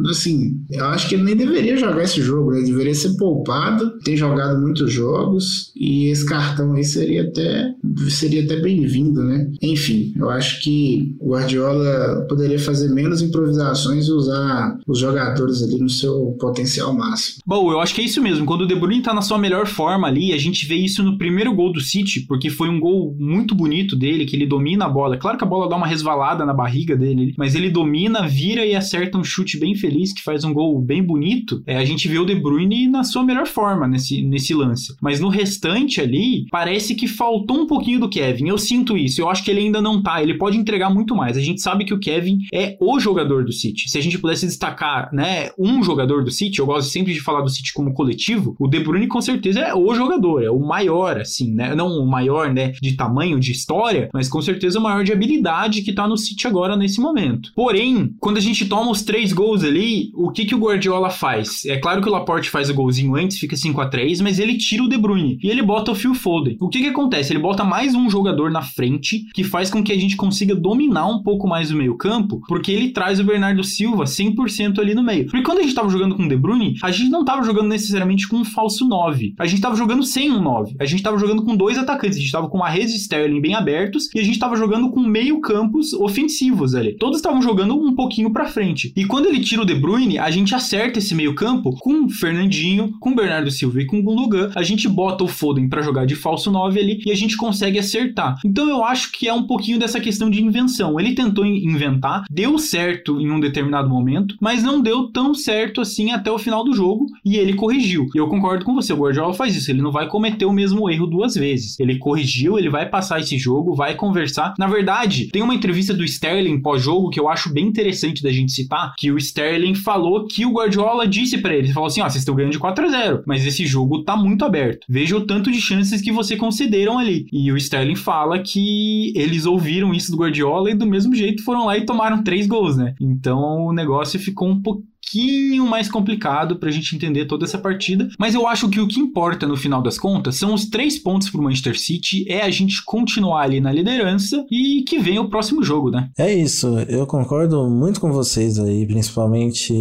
assim, 0.09 0.61
eu 0.69 0.85
acho 0.85 1.07
que 1.07 1.15
ele 1.15 1.23
nem 1.23 1.35
deveria 1.35 1.77
jogar 1.77 2.03
esse 2.03 2.21
jogo, 2.21 2.51
né? 2.51 2.59
Ele 2.59 2.67
deveria 2.67 2.93
ser 2.93 3.15
poupado, 3.17 3.97
tem 3.99 4.15
jogado 4.15 4.59
muitos 4.59 4.91
jogos, 4.91 5.71
e 5.75 6.07
esse 6.07 6.25
cartão 6.25 6.73
aí 6.73 6.83
seria 6.83 7.23
até, 7.23 7.73
seria 8.09 8.43
até 8.43 8.59
bem-vindo, 8.59 9.23
né? 9.23 9.49
Enfim, 9.61 10.13
eu 10.15 10.29
acho 10.29 10.61
que 10.61 11.15
o 11.19 11.31
Guardiola 11.31 12.25
poderia 12.27 12.59
fazer 12.59 12.89
menos 12.89 13.21
improvisações 13.21 14.07
e 14.07 14.11
usar 14.11 14.77
os 14.87 14.99
jogadores 14.99 15.63
ali 15.63 15.79
no 15.79 15.89
seu 15.89 16.35
potencial 16.39 16.93
máximo. 16.93 17.41
Bom, 17.45 17.71
eu 17.71 17.79
acho 17.79 17.93
que 17.93 18.01
é 18.01 18.05
isso 18.05 18.21
mesmo. 18.21 18.45
Quando 18.45 18.61
o 18.61 18.67
De 18.67 18.75
Bruyne 18.75 19.01
tá 19.01 19.13
na 19.13 19.21
sua 19.21 19.37
melhor 19.37 19.67
forma 19.67 20.07
ali, 20.07 20.33
a 20.33 20.37
gente 20.37 20.65
vê 20.65 20.75
isso 20.75 21.03
no 21.03 21.17
primeiro 21.17 21.53
gol 21.53 21.71
do 21.71 21.81
City, 21.81 22.21
porque 22.21 22.49
foi 22.49 22.69
um 22.69 22.79
gol 22.79 23.15
muito 23.17 23.55
bonito 23.55 23.95
dele, 23.95 24.25
que 24.25 24.35
ele 24.35 24.45
domina 24.45 24.85
a 24.85 24.89
bola. 24.89 25.17
Claro 25.17 25.37
que 25.37 25.43
a 25.43 25.47
bola 25.47 25.69
dá 25.69 25.75
uma 25.75 25.87
resvalada 25.87 26.45
na 26.45 26.53
barriga 26.53 26.95
dele, 26.95 27.33
mas 27.37 27.55
ele 27.55 27.69
domina, 27.69 28.27
vira 28.27 28.65
e 28.65 28.75
acerta 28.75 29.17
um 29.17 29.23
chute 29.23 29.59
bem 29.59 29.75
feliz, 29.87 30.11
que 30.11 30.21
faz 30.21 30.43
um 30.43 30.53
gol 30.53 30.79
bem 30.81 31.01
bonito, 31.01 31.63
é, 31.65 31.77
a 31.77 31.85
gente 31.85 32.07
vê 32.07 32.19
o 32.19 32.25
De 32.25 32.35
Bruyne 32.35 32.87
na 32.87 33.03
sua 33.03 33.23
melhor 33.23 33.47
forma 33.47 33.87
nesse, 33.87 34.21
nesse 34.21 34.53
lance. 34.53 34.95
Mas 35.01 35.19
no 35.19 35.29
restante 35.29 36.01
ali, 36.01 36.45
parece 36.51 36.93
que 36.93 37.07
faltou 37.07 37.57
um 37.57 37.67
pouquinho 37.67 38.01
do 38.01 38.09
Kevin. 38.09 38.49
Eu 38.49 38.57
sinto 38.57 38.97
isso. 38.97 39.21
Eu 39.21 39.29
acho 39.29 39.43
que 39.43 39.49
ele 39.49 39.61
ainda 39.61 39.81
não 39.81 40.03
tá. 40.03 40.21
Ele 40.21 40.37
pode 40.37 40.57
entregar 40.57 40.89
muito 40.89 41.15
mais. 41.15 41.37
A 41.37 41.41
gente 41.41 41.61
sabe 41.61 41.85
que 41.85 41.93
o 41.93 41.99
Kevin 41.99 42.39
é 42.53 42.77
o 42.81 42.99
jogador 42.99 43.45
do 43.45 43.51
City. 43.53 43.89
Se 43.89 43.97
a 43.97 44.01
gente 44.01 44.19
pudesse 44.19 44.45
destacar, 44.45 45.09
né, 45.13 45.49
um 45.57 45.81
jogador 45.81 46.23
do 46.23 46.31
City, 46.31 46.59
eu 46.59 46.65
gosto 46.65 46.89
sempre 46.89 47.13
de 47.13 47.21
falar 47.21 47.41
do 47.41 47.49
City 47.49 47.73
como 47.73 47.93
coletivo, 47.93 48.55
o 48.59 48.67
De 48.67 48.79
Bruyne 48.79 49.07
com 49.07 49.21
certeza 49.21 49.61
é 49.61 49.73
o 49.73 49.93
jogador, 49.95 50.43
é 50.43 50.49
o 50.49 50.59
maior, 50.59 51.19
assim, 51.19 51.53
né? 51.53 51.73
Não 51.73 51.87
o 51.87 52.05
maior, 52.05 52.53
né, 52.53 52.73
de 52.81 52.95
tamanho, 52.95 53.39
de 53.39 53.51
história, 53.51 54.09
mas 54.13 54.27
com 54.27 54.41
certeza 54.41 54.79
o 54.79 54.81
maior 54.81 55.03
de 55.03 55.13
habilidade 55.13 55.81
que 55.81 55.93
tá 55.93 56.07
no 56.07 56.17
City 56.17 56.47
agora 56.47 56.75
nesse 56.75 56.99
momento. 56.99 57.51
Porém, 57.55 58.13
quando 58.19 58.37
a 58.37 58.41
gente 58.41 58.65
toma 58.65 58.91
os 58.91 59.01
três 59.01 59.31
gols 59.31 59.63
ali, 59.63 59.76
o 60.13 60.31
que 60.31 60.45
que 60.45 60.55
o 60.55 60.59
Guardiola 60.59 61.09
faz? 61.09 61.65
É 61.65 61.77
claro 61.77 62.01
que 62.01 62.09
o 62.09 62.11
Laporte 62.11 62.49
faz 62.49 62.69
o 62.69 62.73
golzinho 62.73 63.15
antes, 63.15 63.39
fica 63.39 63.55
5 63.55 63.79
a 63.81 63.87
3 63.87 64.07
mas 64.21 64.39
ele 64.39 64.57
tira 64.57 64.83
o 64.83 64.89
De 64.89 64.97
Bruyne 64.97 65.37
e 65.43 65.49
ele 65.49 65.61
bota 65.61 65.91
o 65.91 65.95
Phil 65.95 66.13
Foden. 66.13 66.57
O 66.59 66.69
que 66.69 66.79
que 66.79 66.87
acontece? 66.87 67.33
Ele 67.33 67.39
bota 67.39 67.63
mais 67.63 67.93
um 67.93 68.09
jogador 68.09 68.51
na 68.51 68.61
frente 68.61 69.25
que 69.33 69.43
faz 69.43 69.69
com 69.69 69.83
que 69.83 69.91
a 69.91 69.97
gente 69.97 70.15
consiga 70.15 70.55
dominar 70.55 71.07
um 71.07 71.21
pouco 71.21 71.47
mais 71.47 71.71
o 71.71 71.75
meio-campo, 71.75 72.41
porque 72.47 72.71
ele 72.71 72.89
traz 72.89 73.19
o 73.19 73.23
Bernardo 73.23 73.63
Silva 73.63 74.05
100% 74.05 74.79
ali 74.79 74.93
no 74.93 75.03
meio. 75.03 75.25
Porque 75.25 75.43
quando 75.43 75.59
a 75.59 75.63
gente 75.63 75.73
tava 75.73 75.89
jogando 75.89 76.15
com 76.15 76.23
o 76.23 76.29
De 76.29 76.37
Bruyne, 76.37 76.75
a 76.81 76.91
gente 76.91 77.09
não 77.09 77.25
tava 77.25 77.43
jogando 77.43 77.67
necessariamente 77.67 78.27
com 78.27 78.37
um 78.37 78.45
falso 78.45 78.87
9. 78.87 79.35
A 79.37 79.45
gente 79.45 79.61
tava 79.61 79.75
jogando 79.75 80.03
sem 80.03 80.31
um 80.31 80.41
9. 80.41 80.75
A 80.79 80.85
gente 80.85 81.03
tava 81.03 81.17
jogando 81.17 81.43
com 81.43 81.55
dois 81.55 81.77
atacantes. 81.77 82.17
A 82.17 82.21
gente 82.21 82.31
tava 82.31 82.49
com 82.49 82.57
uma 82.57 82.69
rede 82.69 82.95
Sterling 82.95 83.41
bem 83.41 83.55
abertos 83.55 84.09
e 84.13 84.19
a 84.19 84.23
gente 84.23 84.39
tava 84.39 84.55
jogando 84.55 84.89
com 84.91 85.01
meio-campos 85.01 85.93
ofensivos 85.93 86.75
ali. 86.75 86.97
Todos 86.97 87.17
estavam 87.17 87.41
jogando 87.41 87.75
um 87.75 87.93
pouquinho 87.95 88.31
para 88.31 88.45
frente. 88.45 88.93
E 88.95 89.05
quando 89.05 89.27
ele 89.27 89.39
tira 89.39 89.61
o 89.61 89.65
De 89.67 89.75
Bruyne, 89.75 90.17
a 90.17 90.31
gente 90.31 90.55
acerta 90.55 90.97
esse 90.97 91.13
meio-campo 91.13 91.75
com 91.81 92.07
Fernandinho, 92.07 92.93
com 93.01 93.13
Bernardo 93.13 93.51
Silva 93.51 93.81
e 93.81 93.85
com 93.85 94.01
Gundogan. 94.01 94.49
A 94.55 94.63
gente 94.63 94.87
bota 94.87 95.25
o 95.25 95.27
Foden 95.27 95.67
para 95.67 95.81
jogar 95.81 96.05
de 96.05 96.15
falso 96.15 96.49
9 96.49 96.79
ali 96.79 97.01
e 97.05 97.11
a 97.11 97.15
gente 97.15 97.35
consegue 97.35 97.77
acertar. 97.77 98.39
Então 98.45 98.69
eu 98.69 98.81
acho 98.85 99.11
que 99.11 99.27
é 99.27 99.33
um 99.33 99.43
pouquinho 99.43 99.77
dessa 99.77 99.99
questão 99.99 100.29
de 100.29 100.41
invenção. 100.41 100.97
Ele 100.97 101.13
tentou 101.13 101.45
inventar, 101.45 102.23
deu 102.31 102.57
certo 102.57 103.19
em 103.19 103.29
um 103.29 103.41
determinado 103.41 103.89
momento, 103.89 104.37
mas 104.39 104.63
não 104.63 104.79
deu 104.79 105.11
tão 105.11 105.33
certo 105.33 105.81
assim 105.81 106.11
até 106.11 106.31
o 106.31 106.39
final 106.39 106.63
do 106.63 106.73
jogo 106.73 107.05
e 107.25 107.35
ele 107.35 107.53
corrigiu. 107.53 108.07
E 108.15 108.17
eu 108.17 108.29
concordo 108.29 108.63
com 108.63 108.73
você, 108.73 108.93
o 108.93 108.97
Guardiola 108.97 109.33
faz 109.33 109.53
isso, 109.53 109.69
ele 109.69 109.81
não 109.81 109.91
vai 109.91 110.07
cometer 110.07 110.45
o 110.45 110.53
mesmo 110.53 110.89
erro 110.89 111.07
duas 111.07 111.35
vezes. 111.35 111.77
Ele 111.77 111.97
corrigiu, 111.97 112.57
ele 112.57 112.69
vai 112.69 112.87
passar 112.87 113.19
esse 113.19 113.37
jogo, 113.37 113.75
vai 113.75 113.95
conversar. 113.95 114.53
Na 114.57 114.67
verdade, 114.67 115.27
tem 115.27 115.41
uma 115.41 115.53
entrevista 115.53 115.93
do 115.93 116.05
Sterling 116.05 116.61
pós-jogo 116.61 117.09
que 117.09 117.19
eu 117.19 117.27
acho 117.27 117.51
bem 117.51 117.65
interessante 117.65 118.23
da 118.23 118.31
gente 118.31 118.53
citar, 118.53 118.93
que 118.97 119.11
o 119.11 119.17
Sterling 119.17 119.56
falou 119.75 120.25
que 120.25 120.45
o 120.45 120.51
Guardiola 120.51 121.07
disse 121.07 121.37
para 121.37 121.55
ele, 121.55 121.73
falou 121.73 121.87
assim, 121.87 122.01
ó, 122.01 122.05
oh, 122.05 122.09
vocês 122.09 122.21
estão 122.21 122.35
ganhando 122.35 122.51
de 122.51 122.59
4 122.59 122.85
a 122.85 122.89
0, 122.89 123.23
mas 123.25 123.45
esse 123.45 123.65
jogo 123.65 124.03
tá 124.03 124.15
muito 124.15 124.45
aberto. 124.45 124.85
Veja 124.89 125.17
o 125.17 125.25
tanto 125.25 125.51
de 125.51 125.61
chances 125.61 126.01
que 126.01 126.11
você 126.11 126.35
concederam 126.35 126.97
ali. 126.97 127.25
E 127.31 127.51
o 127.51 127.57
Sterling 127.57 127.95
fala 127.95 128.39
que 128.39 129.13
eles 129.15 129.45
ouviram 129.45 129.93
isso 129.93 130.11
do 130.11 130.17
Guardiola 130.17 130.71
e 130.71 130.75
do 130.75 130.85
mesmo 130.85 131.13
jeito 131.15 131.43
foram 131.43 131.65
lá 131.65 131.77
e 131.77 131.85
tomaram 131.85 132.23
três 132.23 132.47
gols, 132.47 132.77
né? 132.77 132.93
Então 132.99 133.65
o 133.65 133.73
negócio 133.73 134.19
ficou 134.19 134.47
um 134.47 134.61
pouco 134.61 134.83
pouquinho 135.07 135.65
mais 135.65 135.89
complicado 135.89 136.57
para 136.57 136.69
a 136.69 136.71
gente 136.71 136.95
entender 136.95 137.25
toda 137.25 137.45
essa 137.45 137.57
partida. 137.57 138.09
Mas 138.19 138.35
eu 138.35 138.47
acho 138.47 138.69
que 138.69 138.79
o 138.79 138.87
que 138.87 138.99
importa 138.99 139.47
no 139.47 139.55
final 139.55 139.81
das 139.81 139.97
contas 139.97 140.35
são 140.35 140.53
os 140.53 140.65
três 140.65 140.99
pontos 140.99 141.29
para 141.29 141.39
o 141.39 141.43
Manchester 141.43 141.79
City, 141.79 142.25
é 142.29 142.41
a 142.41 142.49
gente 142.49 142.83
continuar 142.85 143.43
ali 143.43 143.61
na 143.61 143.71
liderança 143.71 144.45
e 144.51 144.83
que 144.83 144.99
vem 144.99 145.19
o 145.19 145.29
próximo 145.29 145.63
jogo, 145.63 145.89
né? 145.89 146.09
É 146.17 146.33
isso, 146.33 146.67
eu 146.89 147.07
concordo 147.07 147.69
muito 147.69 148.01
com 148.01 148.11
vocês 148.11 148.59
aí, 148.59 148.85
principalmente 148.85 149.73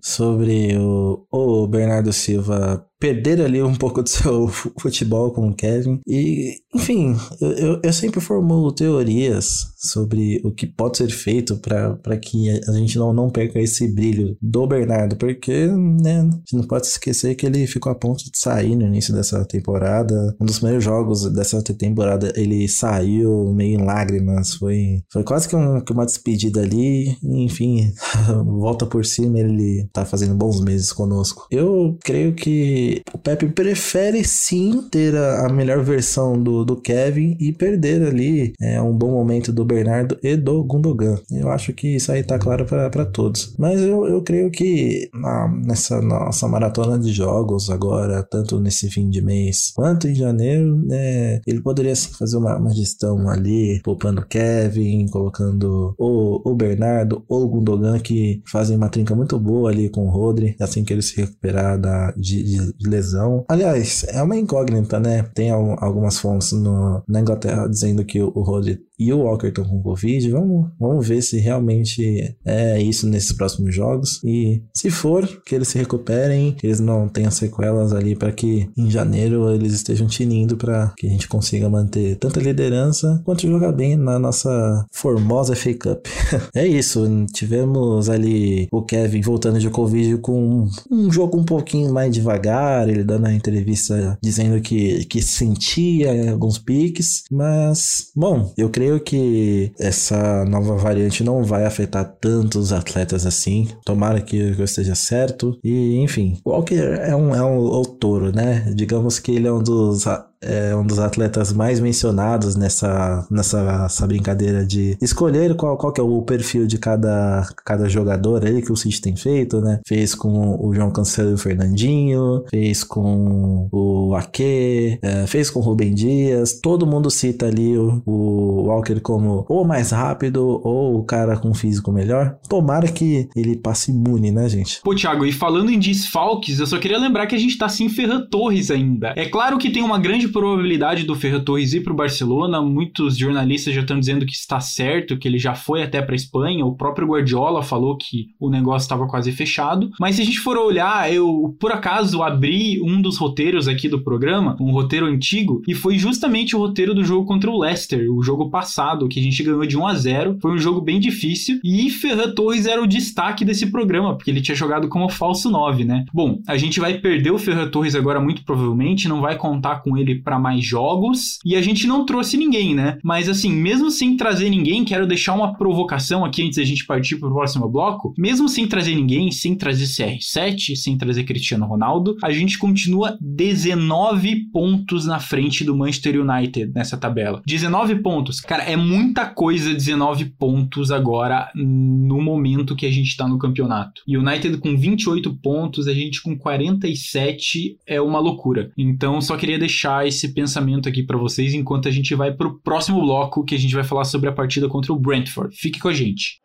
sobre 0.00 0.76
o, 0.78 1.26
o 1.30 1.66
Bernardo 1.66 2.12
Silva 2.12 2.84
perder 3.00 3.40
ali 3.40 3.62
um 3.62 3.74
pouco 3.74 4.02
do 4.02 4.08
seu 4.08 4.46
futebol 4.78 5.32
com 5.32 5.48
o 5.48 5.54
Kevin. 5.54 6.00
E, 6.06 6.58
enfim, 6.74 7.16
eu, 7.40 7.80
eu, 7.82 7.92
sempre 7.92 8.20
formulo 8.20 8.72
teorias 8.72 9.70
sobre 9.78 10.40
o 10.44 10.52
que 10.52 10.66
pode 10.66 10.98
ser 10.98 11.10
feito 11.10 11.56
para 11.56 12.16
que 12.18 12.50
a 12.68 12.72
gente 12.72 12.98
não, 12.98 13.12
não 13.12 13.30
perca 13.30 13.58
esse 13.58 13.92
brilho 13.92 14.36
do 14.40 14.66
Bernardo, 14.66 15.16
porque 15.16 15.66
né, 15.66 16.20
a 16.20 16.22
gente 16.22 16.56
não 16.56 16.64
pode 16.64 16.86
esquecer 16.86 17.34
que 17.34 17.46
ele 17.46 17.66
ficou 17.66 17.90
a 17.90 17.94
ponto 17.94 18.22
de 18.22 18.38
sair 18.38 18.76
no 18.76 18.86
início 18.86 19.14
dessa 19.14 19.42
temporada. 19.46 20.36
Um 20.40 20.44
dos 20.44 20.58
primeiros 20.58 20.84
jogos 20.84 21.32
dessa 21.32 21.62
temporada 21.62 22.32
ele 22.36 22.68
saiu 22.68 23.52
meio 23.54 23.80
em 23.80 23.84
lágrimas, 23.84 24.54
foi, 24.54 25.02
foi 25.10 25.24
quase 25.24 25.48
que, 25.48 25.56
um, 25.56 25.80
que 25.80 25.92
uma 25.92 26.04
despedida 26.04 26.60
ali. 26.60 27.16
Enfim, 27.22 27.92
volta 28.44 28.84
por 28.84 29.06
cima, 29.06 29.38
ele 29.38 29.88
tá 29.92 30.04
fazendo 30.04 30.34
bons 30.34 30.60
meses 30.60 30.92
conosco. 30.92 31.46
Eu 31.50 31.98
creio 32.04 32.34
que 32.34 32.89
o 33.12 33.18
Pepe 33.18 33.46
prefere 33.46 34.24
sim 34.24 34.88
ter 34.90 35.14
a, 35.16 35.46
a, 35.46 35.52
melhor 35.52 35.82
versão 35.82 36.40
do, 36.40 36.64
do 36.64 36.76
Kevin 36.76 37.36
e 37.40 37.52
perder 37.52 38.02
ali 38.06 38.52
é, 38.60 38.80
um 38.80 38.96
bom 38.96 39.10
momento 39.10 39.52
do 39.52 39.64
Bernardo 39.64 40.18
e 40.22 40.36
do 40.36 40.62
Gundogan. 40.64 41.18
Eu 41.30 41.50
acho 41.50 41.72
que 41.72 41.96
isso 41.96 42.10
aí 42.12 42.22
tá 42.22 42.38
claro 42.38 42.64
para 42.64 43.04
todos. 43.06 43.54
Mas 43.58 43.80
eu, 43.80 44.06
eu 44.06 44.22
creio 44.22 44.50
que 44.50 45.08
na, 45.14 45.48
nessa 45.48 46.00
nossa 46.00 46.48
maratona 46.48 46.98
de 46.98 47.12
jogos 47.12 47.70
agora, 47.70 48.22
tanto 48.22 48.60
nesse 48.60 48.90
fim 48.90 49.08
de 49.08 49.22
mês 49.22 49.72
quanto 49.74 50.08
em 50.08 50.14
janeiro, 50.14 50.76
né, 50.76 51.40
ele 51.46 51.60
poderia 51.60 51.94
sim 51.94 52.10
fazer 52.12 52.36
uma, 52.36 52.56
uma 52.56 52.70
gestão 52.74 53.28
ali, 53.28 53.80
poupando 53.82 54.24
Kevin, 54.26 55.06
colocando 55.06 55.94
o, 55.98 56.50
o 56.50 56.54
Bernardo 56.54 57.24
ou 57.28 57.44
o 57.44 57.48
Gundogan 57.48 57.98
que 57.98 58.42
fazem 58.46 58.76
uma 58.76 58.88
trinca 58.88 59.14
muito 59.14 59.38
boa 59.38 59.70
ali 59.70 59.88
com 59.88 60.06
o 60.06 60.10
Rodri, 60.10 60.56
assim 60.60 60.84
que 60.84 60.92
ele 60.92 61.02
se 61.02 61.16
recuperar 61.16 61.78
da, 61.78 62.12
de, 62.16 62.42
de, 62.42 62.72
de 62.80 62.88
lesão. 62.88 63.44
Aliás, 63.48 64.04
é 64.08 64.22
uma 64.22 64.36
incógnita, 64.36 64.98
né? 64.98 65.22
Tem 65.34 65.50
algumas 65.50 66.18
fontes 66.18 66.52
no, 66.52 67.02
na 67.06 67.20
Inglaterra 67.20 67.68
dizendo 67.68 68.04
que 68.04 68.22
o, 68.22 68.30
Rodri 68.40 68.80
e 69.00 69.12
o 69.12 69.20
Walker 69.20 69.48
estão 69.48 69.64
com 69.64 69.82
Covid. 69.82 70.30
Vamos, 70.30 70.70
vamos 70.78 71.08
ver 71.08 71.22
se 71.22 71.38
realmente 71.38 72.36
é 72.44 72.80
isso 72.80 73.08
nesses 73.08 73.32
próximos 73.32 73.74
jogos. 73.74 74.20
E 74.22 74.62
se 74.74 74.90
for, 74.90 75.26
que 75.44 75.54
eles 75.54 75.68
se 75.68 75.78
recuperem, 75.78 76.52
que 76.52 76.66
eles 76.66 76.80
não 76.80 77.08
tenham 77.08 77.30
sequelas 77.30 77.94
ali 77.94 78.14
para 78.14 78.30
que 78.30 78.68
em 78.76 78.90
janeiro 78.90 79.50
eles 79.54 79.72
estejam 79.72 80.06
tinindo 80.06 80.56
para 80.56 80.92
que 80.98 81.06
a 81.06 81.10
gente 81.10 81.26
consiga 81.26 81.68
manter 81.68 82.16
tanta 82.16 82.40
liderança 82.40 83.22
quanto 83.24 83.46
jogar 83.46 83.72
bem 83.72 83.96
na 83.96 84.18
nossa 84.18 84.84
formosa 84.92 85.56
FA 85.56 85.72
Cup. 85.72 86.06
é 86.54 86.66
isso, 86.66 87.06
tivemos 87.32 88.10
ali 88.10 88.68
o 88.70 88.82
Kevin 88.82 89.22
voltando 89.22 89.58
de 89.58 89.70
Covid 89.70 90.18
com 90.18 90.68
um 90.90 91.10
jogo 91.10 91.38
um 91.38 91.44
pouquinho 91.44 91.92
mais 91.92 92.12
devagar, 92.12 92.88
ele 92.88 93.02
dando 93.02 93.26
a 93.26 93.32
entrevista 93.32 94.18
dizendo 94.22 94.60
que, 94.60 95.04
que 95.06 95.22
sentia 95.22 96.30
alguns 96.30 96.58
piques, 96.58 97.24
mas, 97.30 98.10
bom, 98.14 98.52
eu 98.58 98.68
creio 98.68 98.89
creio 98.90 99.00
que 99.00 99.72
essa 99.78 100.44
nova 100.44 100.76
variante 100.76 101.22
não 101.22 101.44
vai 101.44 101.64
afetar 101.64 102.04
tantos 102.20 102.72
atletas 102.72 103.26
assim. 103.26 103.68
Tomara 103.84 104.20
que 104.20 104.36
eu 104.36 104.64
esteja 104.64 104.94
certo. 104.94 105.58
E, 105.62 105.96
enfim, 105.98 106.38
Walker 106.44 106.74
é 106.74 107.14
um, 107.14 107.34
é 107.34 107.42
um, 107.42 107.68
é 107.68 107.78
um 107.78 107.84
touro, 107.84 108.32
né? 108.32 108.72
Digamos 108.74 109.18
que 109.18 109.32
ele 109.32 109.46
é 109.46 109.52
um 109.52 109.62
dos 109.62 110.06
é 110.42 110.74
um 110.74 110.84
dos 110.84 110.98
atletas 110.98 111.52
mais 111.52 111.80
mencionados 111.80 112.56
nessa, 112.56 113.26
nessa 113.30 113.84
essa 113.86 114.06
brincadeira 114.06 114.64
de 114.64 114.96
escolher 115.00 115.54
qual, 115.54 115.76
qual 115.76 115.92
que 115.92 116.00
é 116.00 116.04
o 116.04 116.22
perfil 116.22 116.66
de 116.66 116.78
cada, 116.78 117.46
cada 117.64 117.88
jogador 117.88 118.44
aí 118.44 118.62
que 118.62 118.72
o 118.72 118.76
City 118.76 119.00
tem 119.00 119.16
feito, 119.16 119.60
né? 119.60 119.80
Fez 119.86 120.14
com 120.14 120.58
o 120.60 120.74
João 120.74 120.90
Cancelo 120.90 121.30
e 121.30 121.34
o 121.34 121.38
Fernandinho, 121.38 122.44
fez 122.50 122.82
com 122.82 123.68
o 123.70 124.14
Ake, 124.14 124.98
é, 125.02 125.26
fez 125.26 125.50
com 125.50 125.60
o 125.60 125.62
Rubem 125.62 125.94
Dias. 125.94 126.58
Todo 126.60 126.86
mundo 126.86 127.10
cita 127.10 127.46
ali 127.46 127.76
o, 127.76 128.02
o 128.06 128.62
Walker 128.68 129.00
como 129.00 129.44
ou 129.48 129.64
mais 129.64 129.90
rápido 129.90 130.60
ou 130.64 130.98
o 130.98 131.04
cara 131.04 131.36
com 131.36 131.52
físico 131.52 131.92
melhor. 131.92 132.36
Tomara 132.48 132.88
que 132.88 133.28
ele 133.36 133.56
passe 133.56 133.90
imune, 133.90 134.30
né, 134.30 134.48
gente? 134.48 134.80
Pô, 134.82 134.94
Thiago, 134.94 135.24
e 135.24 135.32
falando 135.32 135.70
em 135.70 135.78
desfalques, 135.78 136.58
eu 136.58 136.66
só 136.66 136.78
queria 136.78 136.98
lembrar 136.98 137.26
que 137.26 137.34
a 137.34 137.38
gente 137.38 137.58
tá 137.58 137.68
sem 137.68 137.88
Ferran 137.88 138.26
Torres 138.30 138.70
ainda. 138.70 139.12
É 139.16 139.26
claro 139.26 139.58
que 139.58 139.70
tem 139.70 139.82
uma 139.82 139.98
grande 139.98 140.29
probabilidade 140.30 141.04
do 141.04 141.14
Ferran 141.14 141.40
Torres 141.40 141.72
ir 141.72 141.82
para 141.82 141.92
o 141.92 141.96
Barcelona. 141.96 142.60
Muitos 142.62 143.16
jornalistas 143.16 143.74
já 143.74 143.80
estão 143.80 143.98
dizendo 143.98 144.26
que 144.26 144.32
está 144.32 144.60
certo, 144.60 145.16
que 145.16 145.26
ele 145.26 145.38
já 145.38 145.54
foi 145.54 145.82
até 145.82 146.00
para 146.00 146.14
Espanha. 146.14 146.64
O 146.64 146.74
próprio 146.74 147.08
Guardiola 147.08 147.62
falou 147.62 147.96
que 147.96 148.28
o 148.38 148.50
negócio 148.50 148.86
estava 148.86 149.06
quase 149.06 149.32
fechado. 149.32 149.90
Mas 149.98 150.16
se 150.16 150.22
a 150.22 150.24
gente 150.24 150.38
for 150.38 150.56
olhar, 150.56 151.12
eu 151.12 151.56
por 151.58 151.72
acaso 151.72 152.22
abri 152.22 152.80
um 152.82 153.00
dos 153.00 153.16
roteiros 153.18 153.68
aqui 153.68 153.88
do 153.88 154.02
programa, 154.02 154.56
um 154.60 154.70
roteiro 154.70 155.06
antigo, 155.06 155.62
e 155.66 155.74
foi 155.74 155.98
justamente 155.98 156.54
o 156.54 156.58
roteiro 156.58 156.94
do 156.94 157.04
jogo 157.04 157.26
contra 157.26 157.50
o 157.50 157.58
Leicester, 157.58 158.10
o 158.12 158.22
jogo 158.22 158.50
passado, 158.50 159.08
que 159.08 159.20
a 159.20 159.22
gente 159.22 159.42
ganhou 159.42 159.66
de 159.66 159.76
1 159.76 159.86
a 159.86 159.94
0. 159.94 160.38
Foi 160.40 160.52
um 160.52 160.58
jogo 160.58 160.80
bem 160.80 161.00
difícil 161.00 161.60
e 161.64 161.90
Ferran 161.90 162.32
Torres 162.34 162.66
era 162.66 162.82
o 162.82 162.86
destaque 162.86 163.44
desse 163.44 163.70
programa, 163.70 164.16
porque 164.16 164.30
ele 164.30 164.40
tinha 164.40 164.54
jogado 164.54 164.88
como 164.88 165.08
falso 165.08 165.50
9, 165.50 165.84
né? 165.84 166.04
Bom, 166.12 166.40
a 166.46 166.56
gente 166.56 166.80
vai 166.80 166.94
perder 166.98 167.30
o 167.30 167.38
Ferran 167.38 167.68
Torres 167.68 167.94
agora 167.94 168.20
muito 168.20 168.44
provavelmente, 168.44 169.08
não 169.08 169.20
vai 169.20 169.36
contar 169.36 169.82
com 169.82 169.96
ele 169.96 170.16
para 170.20 170.38
mais 170.38 170.64
jogos 170.64 171.38
e 171.44 171.56
a 171.56 171.62
gente 171.62 171.86
não 171.86 172.04
trouxe 172.04 172.36
ninguém, 172.36 172.74
né? 172.74 172.98
Mas 173.02 173.28
assim, 173.28 173.52
mesmo 173.52 173.90
sem 173.90 174.16
trazer 174.16 174.50
ninguém, 174.50 174.84
quero 174.84 175.06
deixar 175.06 175.34
uma 175.34 175.56
provocação 175.56 176.24
aqui 176.24 176.42
antes 176.42 176.56
da 176.56 176.64
gente 176.64 176.86
partir 176.86 177.16
pro 177.16 177.32
próximo 177.32 177.68
bloco. 177.68 178.14
Mesmo 178.18 178.48
sem 178.48 178.66
trazer 178.66 178.94
ninguém, 178.94 179.30
sem 179.30 179.54
trazer 179.54 179.84
CR7, 179.84 180.76
sem 180.76 180.96
trazer 180.96 181.24
Cristiano 181.24 181.66
Ronaldo, 181.66 182.16
a 182.22 182.32
gente 182.32 182.58
continua 182.58 183.16
19 183.20 184.50
pontos 184.52 185.06
na 185.06 185.18
frente 185.18 185.64
do 185.64 185.76
Manchester 185.76 186.20
United 186.20 186.72
nessa 186.74 186.96
tabela. 186.96 187.42
19 187.46 187.96
pontos. 187.96 188.40
Cara, 188.40 188.64
é 188.64 188.76
muita 188.76 189.26
coisa 189.26 189.72
19 189.72 190.26
pontos 190.38 190.90
agora 190.90 191.50
no 191.54 192.20
momento 192.20 192.76
que 192.76 192.86
a 192.86 192.90
gente 192.90 193.16
tá 193.16 193.26
no 193.26 193.38
campeonato. 193.38 194.02
E 194.06 194.16
United 194.16 194.58
com 194.58 194.76
28 194.76 195.34
pontos, 195.36 195.88
a 195.88 195.94
gente 195.94 196.22
com 196.22 196.36
47 196.36 197.78
é 197.86 198.00
uma 198.00 198.18
loucura. 198.18 198.70
Então, 198.76 199.20
só 199.20 199.36
queria 199.36 199.58
deixar 199.58 200.06
esse 200.10 200.34
pensamento 200.34 200.88
aqui 200.88 201.02
para 201.02 201.16
vocês 201.16 201.54
enquanto 201.54 201.88
a 201.88 201.90
gente 201.90 202.14
vai 202.14 202.32
pro 202.32 202.60
próximo 202.60 203.00
bloco 203.00 203.44
que 203.44 203.54
a 203.54 203.58
gente 203.58 203.74
vai 203.74 203.82
falar 203.82 204.04
sobre 204.04 204.28
a 204.28 204.32
partida 204.32 204.68
contra 204.68 204.92
o 204.92 204.96
Brentford. 204.96 205.56
Fique 205.56 205.80
com 205.80 205.88
a 205.88 205.94
gente. 205.94 206.40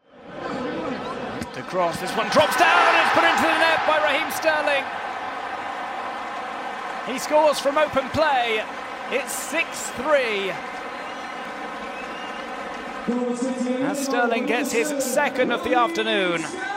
Sterling. 4.35 4.83
He 7.07 7.17
scores 7.19 7.59
from 7.59 7.77
open 7.77 8.07
play. 8.09 8.61
It's 9.11 9.33
6-3. 9.51 10.53
As 13.83 13.99
Sterling 13.99 14.45
gets 14.45 14.71
his 14.71 15.03
second 15.03 15.51
of 15.51 15.63
the 15.63 15.75
afternoon. 15.75 16.74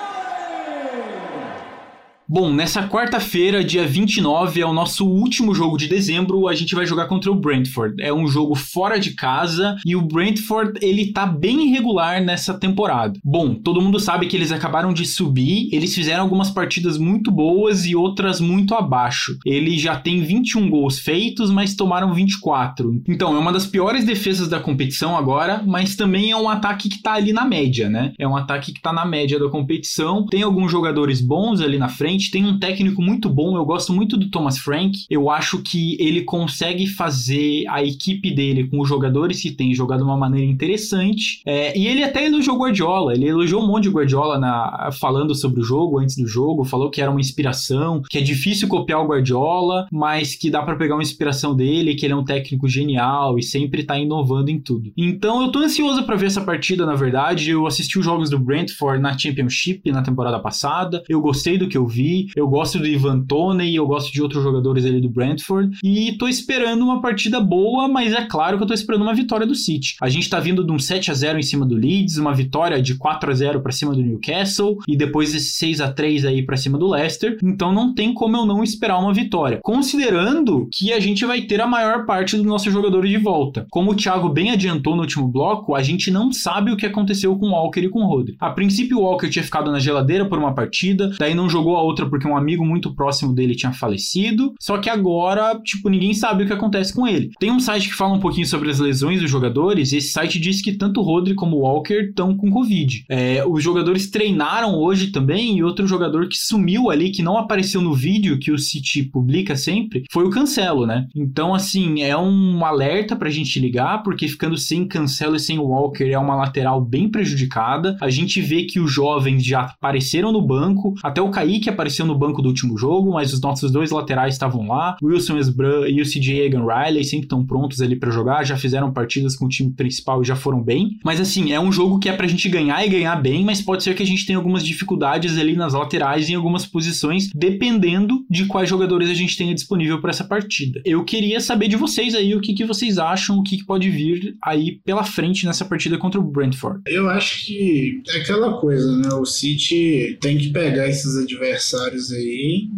Bom, 2.31 2.53
nessa 2.53 2.87
quarta-feira, 2.87 3.64
dia 3.64 3.87
29, 3.87 4.61
é 4.61 4.67
o 4.67 4.73
nosso 4.75 5.09
último 5.09 5.55
jogo 5.55 5.79
de 5.79 5.88
dezembro. 5.88 6.47
A 6.47 6.55
gente 6.55 6.75
vai 6.75 6.85
jogar 6.85 7.07
contra 7.07 7.33
o 7.33 7.35
Brentford. 7.35 8.03
É 8.03 8.12
um 8.12 8.27
jogo 8.27 8.55
fora 8.55 9.01
de 9.01 9.14
casa 9.14 9.77
e 9.83 9.97
o 9.97 10.03
Brentford 10.03 10.79
ele 10.83 11.11
tá 11.11 11.25
bem 11.25 11.67
irregular 11.71 12.23
nessa 12.23 12.53
temporada. 12.53 13.19
Bom, 13.25 13.55
todo 13.55 13.81
mundo 13.81 13.99
sabe 13.99 14.27
que 14.27 14.37
eles 14.37 14.53
acabaram 14.53 14.93
de 14.93 15.07
subir. 15.07 15.71
Eles 15.73 15.95
fizeram 15.95 16.23
algumas 16.23 16.51
partidas 16.51 16.99
muito 16.99 17.31
boas 17.31 17.87
e 17.87 17.97
outras 17.97 18.43
muito 18.43 18.75
abaixo. 18.75 19.35
Ele 19.47 19.79
já 19.79 19.97
tem 19.97 20.21
21 20.21 20.69
gols 20.69 20.99
feitos, 20.99 21.51
mas 21.51 21.75
tomaram 21.75 22.12
24. 22.12 23.05
Então, 23.09 23.35
é 23.35 23.38
uma 23.38 23.55
das 23.55 23.64
piores 23.64 24.05
defesas 24.05 24.49
da 24.49 24.61
competição 24.61 25.17
agora, 25.17 25.62
mas 25.67 25.97
também 25.97 26.31
é 26.31 26.37
um 26.37 26.51
ataque 26.51 26.91
que 26.91 27.01
tá 27.01 27.14
ali 27.14 27.33
na 27.33 27.47
média, 27.47 27.88
né? 27.88 28.12
É 28.19 28.29
um 28.29 28.37
ataque 28.37 28.75
que 28.75 28.83
tá 28.83 28.93
na 28.93 29.07
média 29.07 29.38
da 29.38 29.49
competição. 29.49 30.27
Tem 30.27 30.43
alguns 30.43 30.71
jogadores 30.71 31.23
bons 31.23 31.62
ali 31.62 31.79
na 31.79 31.88
frente 31.88 32.17
tem 32.31 32.44
um 32.44 32.59
técnico 32.59 33.00
muito 33.00 33.28
bom, 33.28 33.57
eu 33.57 33.64
gosto 33.64 33.92
muito 33.92 34.16
do 34.16 34.31
Thomas 34.31 34.59
Frank. 34.59 35.04
Eu 35.09 35.31
acho 35.31 35.62
que 35.62 35.96
ele 36.00 36.22
consegue 36.22 36.87
fazer 36.87 37.64
a 37.68 37.83
equipe 37.83 38.31
dele 38.31 38.66
com 38.68 38.81
os 38.81 38.88
jogadores 38.88 39.40
que 39.40 39.50
tem 39.50 39.74
jogado 39.74 39.98
de 40.00 40.04
uma 40.04 40.16
maneira 40.16 40.50
interessante. 40.50 41.40
É, 41.46 41.78
e 41.78 41.87
ele 41.87 42.02
até 42.02 42.26
elogiou 42.26 42.59
Guardiola, 42.59 43.14
ele 43.14 43.26
elogiou 43.26 43.62
um 43.62 43.66
monte 43.66 43.85
de 43.85 43.90
Guardiola 43.90 44.38
na, 44.38 44.90
falando 44.92 45.35
sobre 45.35 45.61
o 45.61 45.64
jogo, 45.64 45.98
antes 45.98 46.16
do 46.16 46.26
jogo, 46.26 46.64
falou 46.64 46.90
que 46.90 47.00
era 47.00 47.11
uma 47.11 47.20
inspiração, 47.20 48.02
que 48.09 48.18
é 48.18 48.20
difícil 48.20 48.68
copiar 48.68 49.00
o 49.00 49.07
Guardiola, 49.07 49.87
mas 49.92 50.35
que 50.35 50.50
dá 50.50 50.62
para 50.62 50.76
pegar 50.76 50.96
uma 50.96 51.02
inspiração 51.02 51.54
dele, 51.54 51.94
que 51.94 52.04
ele 52.04 52.12
é 52.12 52.16
um 52.16 52.24
técnico 52.24 52.68
genial 52.68 53.38
e 53.38 53.42
sempre 53.42 53.85
tá 53.85 53.98
inovando 53.98 54.50
em 54.50 54.59
tudo. 54.59 54.92
Então 54.96 55.42
eu 55.42 55.52
tô 55.52 55.61
ansioso 55.61 56.02
para 56.04 56.16
ver 56.16 56.26
essa 56.26 56.40
partida, 56.40 56.85
na 56.85 56.94
verdade. 56.94 57.50
Eu 57.50 57.66
assisti 57.66 57.98
os 57.98 58.04
jogos 58.04 58.31
do 58.31 58.38
Brentford 58.38 59.00
na 59.00 59.16
Championship 59.16 59.90
na 59.90 60.02
temporada 60.02 60.38
passada, 60.40 61.02
eu 61.09 61.20
gostei 61.20 61.59
do 61.59 61.68
que 61.68 61.76
eu 61.76 61.87
vi 61.87 62.08
eu 62.37 62.49
gosto 62.49 62.79
do 62.79 62.87
Ivan 62.87 63.21
Toney, 63.21 63.75
eu 63.75 63.87
gosto 63.87 64.12
de 64.12 64.23
outros 64.23 64.42
jogadores 64.42 64.85
ali 64.85 65.01
do 65.01 65.09
Brentford. 65.09 65.79
E 65.83 66.12
tô 66.12 66.29
esperando 66.29 66.83
uma 66.83 67.01
partida 67.01 67.40
boa, 67.40 67.88
mas 67.88 68.12
é 68.12 68.25
claro 68.25 68.57
que 68.57 68.64
eu 68.64 68.68
tô 68.68 68.75
esperando 68.75 69.03
uma 69.03 69.14
vitória 69.14 69.47
do 69.47 69.55
City. 69.55 69.97
A 70.01 70.09
gente 70.09 70.29
tá 70.29 70.40
vindo 70.40 70.64
de 70.64 70.73
um 70.73 70.79
7 70.79 71.11
a 71.11 71.14
0 71.14 71.38
em 71.38 71.42
cima 71.42 71.66
do 71.66 71.75
Leeds, 71.75 72.16
uma 72.18 72.35
vitória 72.35 72.81
de 72.81 72.97
4 72.97 73.31
a 73.31 73.35
0 73.35 73.61
para 73.61 73.73
cima 73.73 73.94
do 73.94 74.03
Newcastle 74.03 74.79
e 74.87 74.97
depois 74.97 75.35
esse 75.35 75.53
6 75.53 75.81
a 75.81 75.92
3 75.92 76.25
aí 76.25 76.42
para 76.42 76.57
cima 76.57 76.79
do 76.79 76.88
Leicester. 76.88 77.38
Então 77.42 77.73
não 77.73 77.94
tem 77.94 78.12
como 78.12 78.37
eu 78.37 78.47
não 78.47 78.62
esperar 78.62 78.99
uma 78.99 79.12
vitória. 79.12 79.61
Considerando 79.62 80.68
que 80.73 80.92
a 80.92 81.01
gente 81.01 81.25
vai 81.25 81.42
ter 81.42 81.61
a 81.61 81.66
maior 81.66 82.07
parte 82.07 82.37
dos 82.37 82.47
nossos 82.47 82.73
jogadores 82.73 83.11
de 83.11 83.18
volta. 83.18 83.66
Como 83.71 83.92
o 83.92 83.94
Thiago 83.94 84.29
bem 84.29 84.51
adiantou 84.51 84.94
no 84.94 85.03
último 85.03 85.29
bloco, 85.29 85.75
a 85.75 85.83
gente 85.83 86.11
não 86.11 86.33
sabe 86.33 86.71
o 86.71 86.77
que 86.77 86.87
aconteceu 86.87 87.37
com 87.37 87.47
o 87.47 87.51
Walker 87.51 87.81
e 87.81 87.88
com 87.88 88.01
o 88.01 88.07
Rodri. 88.07 88.37
A 88.38 88.51
princípio 88.51 88.99
o 88.99 89.03
Walker 89.03 89.29
tinha 89.29 89.42
ficado 89.42 89.71
na 89.71 89.79
geladeira 89.79 90.25
por 90.25 90.38
uma 90.38 90.55
partida, 90.55 91.12
daí 91.18 91.35
não 91.35 91.49
jogou 91.49 91.77
a 91.77 91.83
outra 91.83 91.98
outra 91.99 92.09
porque 92.09 92.29
um 92.29 92.37
amigo 92.37 92.65
muito 92.65 92.95
próximo 92.95 93.35
dele 93.35 93.55
tinha 93.55 93.73
falecido. 93.73 94.55
Só 94.61 94.79
que 94.79 94.89
agora, 94.89 95.59
tipo, 95.63 95.89
ninguém 95.89 96.15
sabe 96.15 96.45
o 96.45 96.47
que 96.47 96.53
acontece 96.53 96.95
com 96.95 97.07
ele. 97.07 97.31
Tem 97.39 97.51
um 97.51 97.61
site 97.61 97.89
que 97.89 97.95
fala 97.95 98.15
um 98.15 98.21
pouquinho 98.21 98.47
sobre 98.47 98.71
as 98.71 98.79
lesões 98.79 99.21
dos 99.21 99.31
jogadores. 99.31 99.93
Esse 99.93 100.09
site 100.09 100.39
diz 100.39 100.63
que 100.63 100.73
tanto 100.73 101.01
o 101.01 101.03
Rodri 101.03 101.35
como 101.35 101.57
o 101.57 101.61
Walker 101.61 102.09
estão 102.09 102.37
com 102.37 102.51
Covid. 102.51 103.05
É, 103.09 103.45
os 103.47 103.63
jogadores 103.63 104.11
treinaram 104.11 104.75
hoje 104.75 105.09
também. 105.09 105.59
E 105.59 105.63
outro 105.63 105.87
jogador 105.87 106.29
que 106.29 106.37
sumiu 106.37 106.91
ali, 106.91 107.11
que 107.11 107.23
não 107.23 107.37
apareceu 107.37 107.81
no 107.81 107.95
vídeo 107.95 108.39
que 108.39 108.53
o 108.53 108.59
City 108.59 109.03
publica 109.05 109.57
sempre, 109.57 110.05
foi 110.11 110.25
o 110.25 110.31
Cancelo, 110.31 110.87
né? 110.87 111.07
Então, 111.15 111.55
assim, 111.55 112.03
é 112.03 112.17
um 112.17 112.65
alerta 112.65 113.17
pra 113.17 113.31
gente 113.31 113.59
ligar, 113.59 114.03
porque 114.03 114.29
ficando 114.29 114.57
sem 114.57 114.87
Cancelo 114.87 115.37
e 115.37 115.41
sem 115.41 115.59
Walker 115.59 116.05
é 116.05 116.19
uma 116.19 116.37
lateral 116.37 116.85
bem 116.85 117.09
prejudicada. 117.09 117.97
A 118.01 118.11
gente 118.11 118.41
vê 118.41 118.65
que 118.65 118.79
os 118.79 118.93
jovens 118.93 119.45
já 119.45 119.63
apareceram 119.63 120.33
no 120.33 120.43
banco, 120.43 120.95
até 121.03 121.21
o 121.21 121.31
Kaique 121.31 121.69
apareceu 121.69 121.88
apareceu 121.88 122.05
no 122.05 122.16
banco 122.16 122.42
do 122.42 122.48
último 122.48 122.77
jogo, 122.77 123.12
mas 123.12 123.33
os 123.33 123.40
nossos 123.40 123.70
dois 123.70 123.90
laterais 123.90 124.35
estavam 124.35 124.68
lá. 124.68 124.96
Wilson 125.03 125.38
Esbran 125.38 125.88
e 125.88 126.03
o 126.03 126.05
CJ 126.05 126.42
Egan 126.42 126.64
Riley 126.64 127.03
sempre 127.03 127.24
estão 127.24 127.44
prontos 127.44 127.81
ali 127.81 127.96
para 127.96 128.11
jogar, 128.11 128.44
já 128.44 128.57
fizeram 128.57 128.92
partidas 128.92 129.35
com 129.35 129.46
o 129.46 129.48
time 129.48 129.70
principal 129.70 130.22
e 130.22 130.27
já 130.27 130.37
foram 130.37 130.62
bem. 130.62 130.98
Mas 131.03 131.20
assim, 131.20 131.53
é 131.53 131.59
um 131.59 131.72
jogo 131.72 131.98
que 131.98 132.09
é 132.09 132.12
pra 132.12 132.27
gente 132.27 132.48
ganhar 132.48 132.85
e 132.85 132.90
ganhar 132.90 133.16
bem, 133.16 133.44
mas 133.44 133.62
pode 133.62 133.83
ser 133.83 133.94
que 133.94 134.03
a 134.03 134.07
gente 134.07 134.27
tenha 134.27 134.38
algumas 134.38 134.62
dificuldades 134.62 135.38
ali 135.38 135.57
nas 135.57 135.72
laterais 135.72 136.29
em 136.29 136.35
algumas 136.35 136.66
posições, 136.66 137.31
dependendo 137.35 138.24
de 138.29 138.44
quais 138.44 138.68
jogadores 138.68 139.09
a 139.09 139.14
gente 139.14 139.37
tenha 139.37 139.55
disponível 139.55 140.01
para 140.01 140.11
essa 140.11 140.24
partida. 140.24 140.83
Eu 140.85 141.05
queria 141.05 141.40
saber 141.40 141.68
de 141.68 141.77
vocês 141.77 142.14
aí 142.14 142.35
o 142.35 142.40
que, 142.40 142.53
que 142.53 142.64
vocês 142.64 142.98
acham, 142.98 143.38
o 143.38 143.42
que, 143.42 143.57
que 143.57 143.64
pode 143.64 143.88
vir 143.88 144.37
aí 144.42 144.81
pela 144.85 145.05
frente 145.05 145.46
nessa 145.46 145.64
partida 145.64 145.96
contra 145.96 146.20
o 146.20 146.24
Brentford. 146.24 146.83
Eu 146.87 147.09
acho 147.09 147.46
que 147.46 148.03
é 148.09 148.18
aquela 148.18 148.59
coisa, 148.61 148.96
né? 148.96 149.09
O 149.14 149.24
City 149.24 150.18
tem 150.20 150.37
que 150.37 150.51
pegar 150.51 150.88
esses 150.88 151.16
adversários 151.16 151.78
adversários 151.79 152.12
aí 152.12 152.69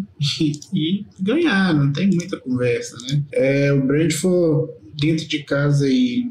e, 0.41 0.53
e, 0.75 1.07
ganhar, 1.21 1.75
não 1.75 1.93
tem 1.93 2.09
muita 2.09 2.39
conversa, 2.39 2.97
né? 3.09 3.23
É, 3.33 3.73
o 3.73 3.87
Brentford 3.87 4.73
dentro 4.99 5.27
de 5.27 5.43
casa 5.43 5.87
aí 5.87 6.27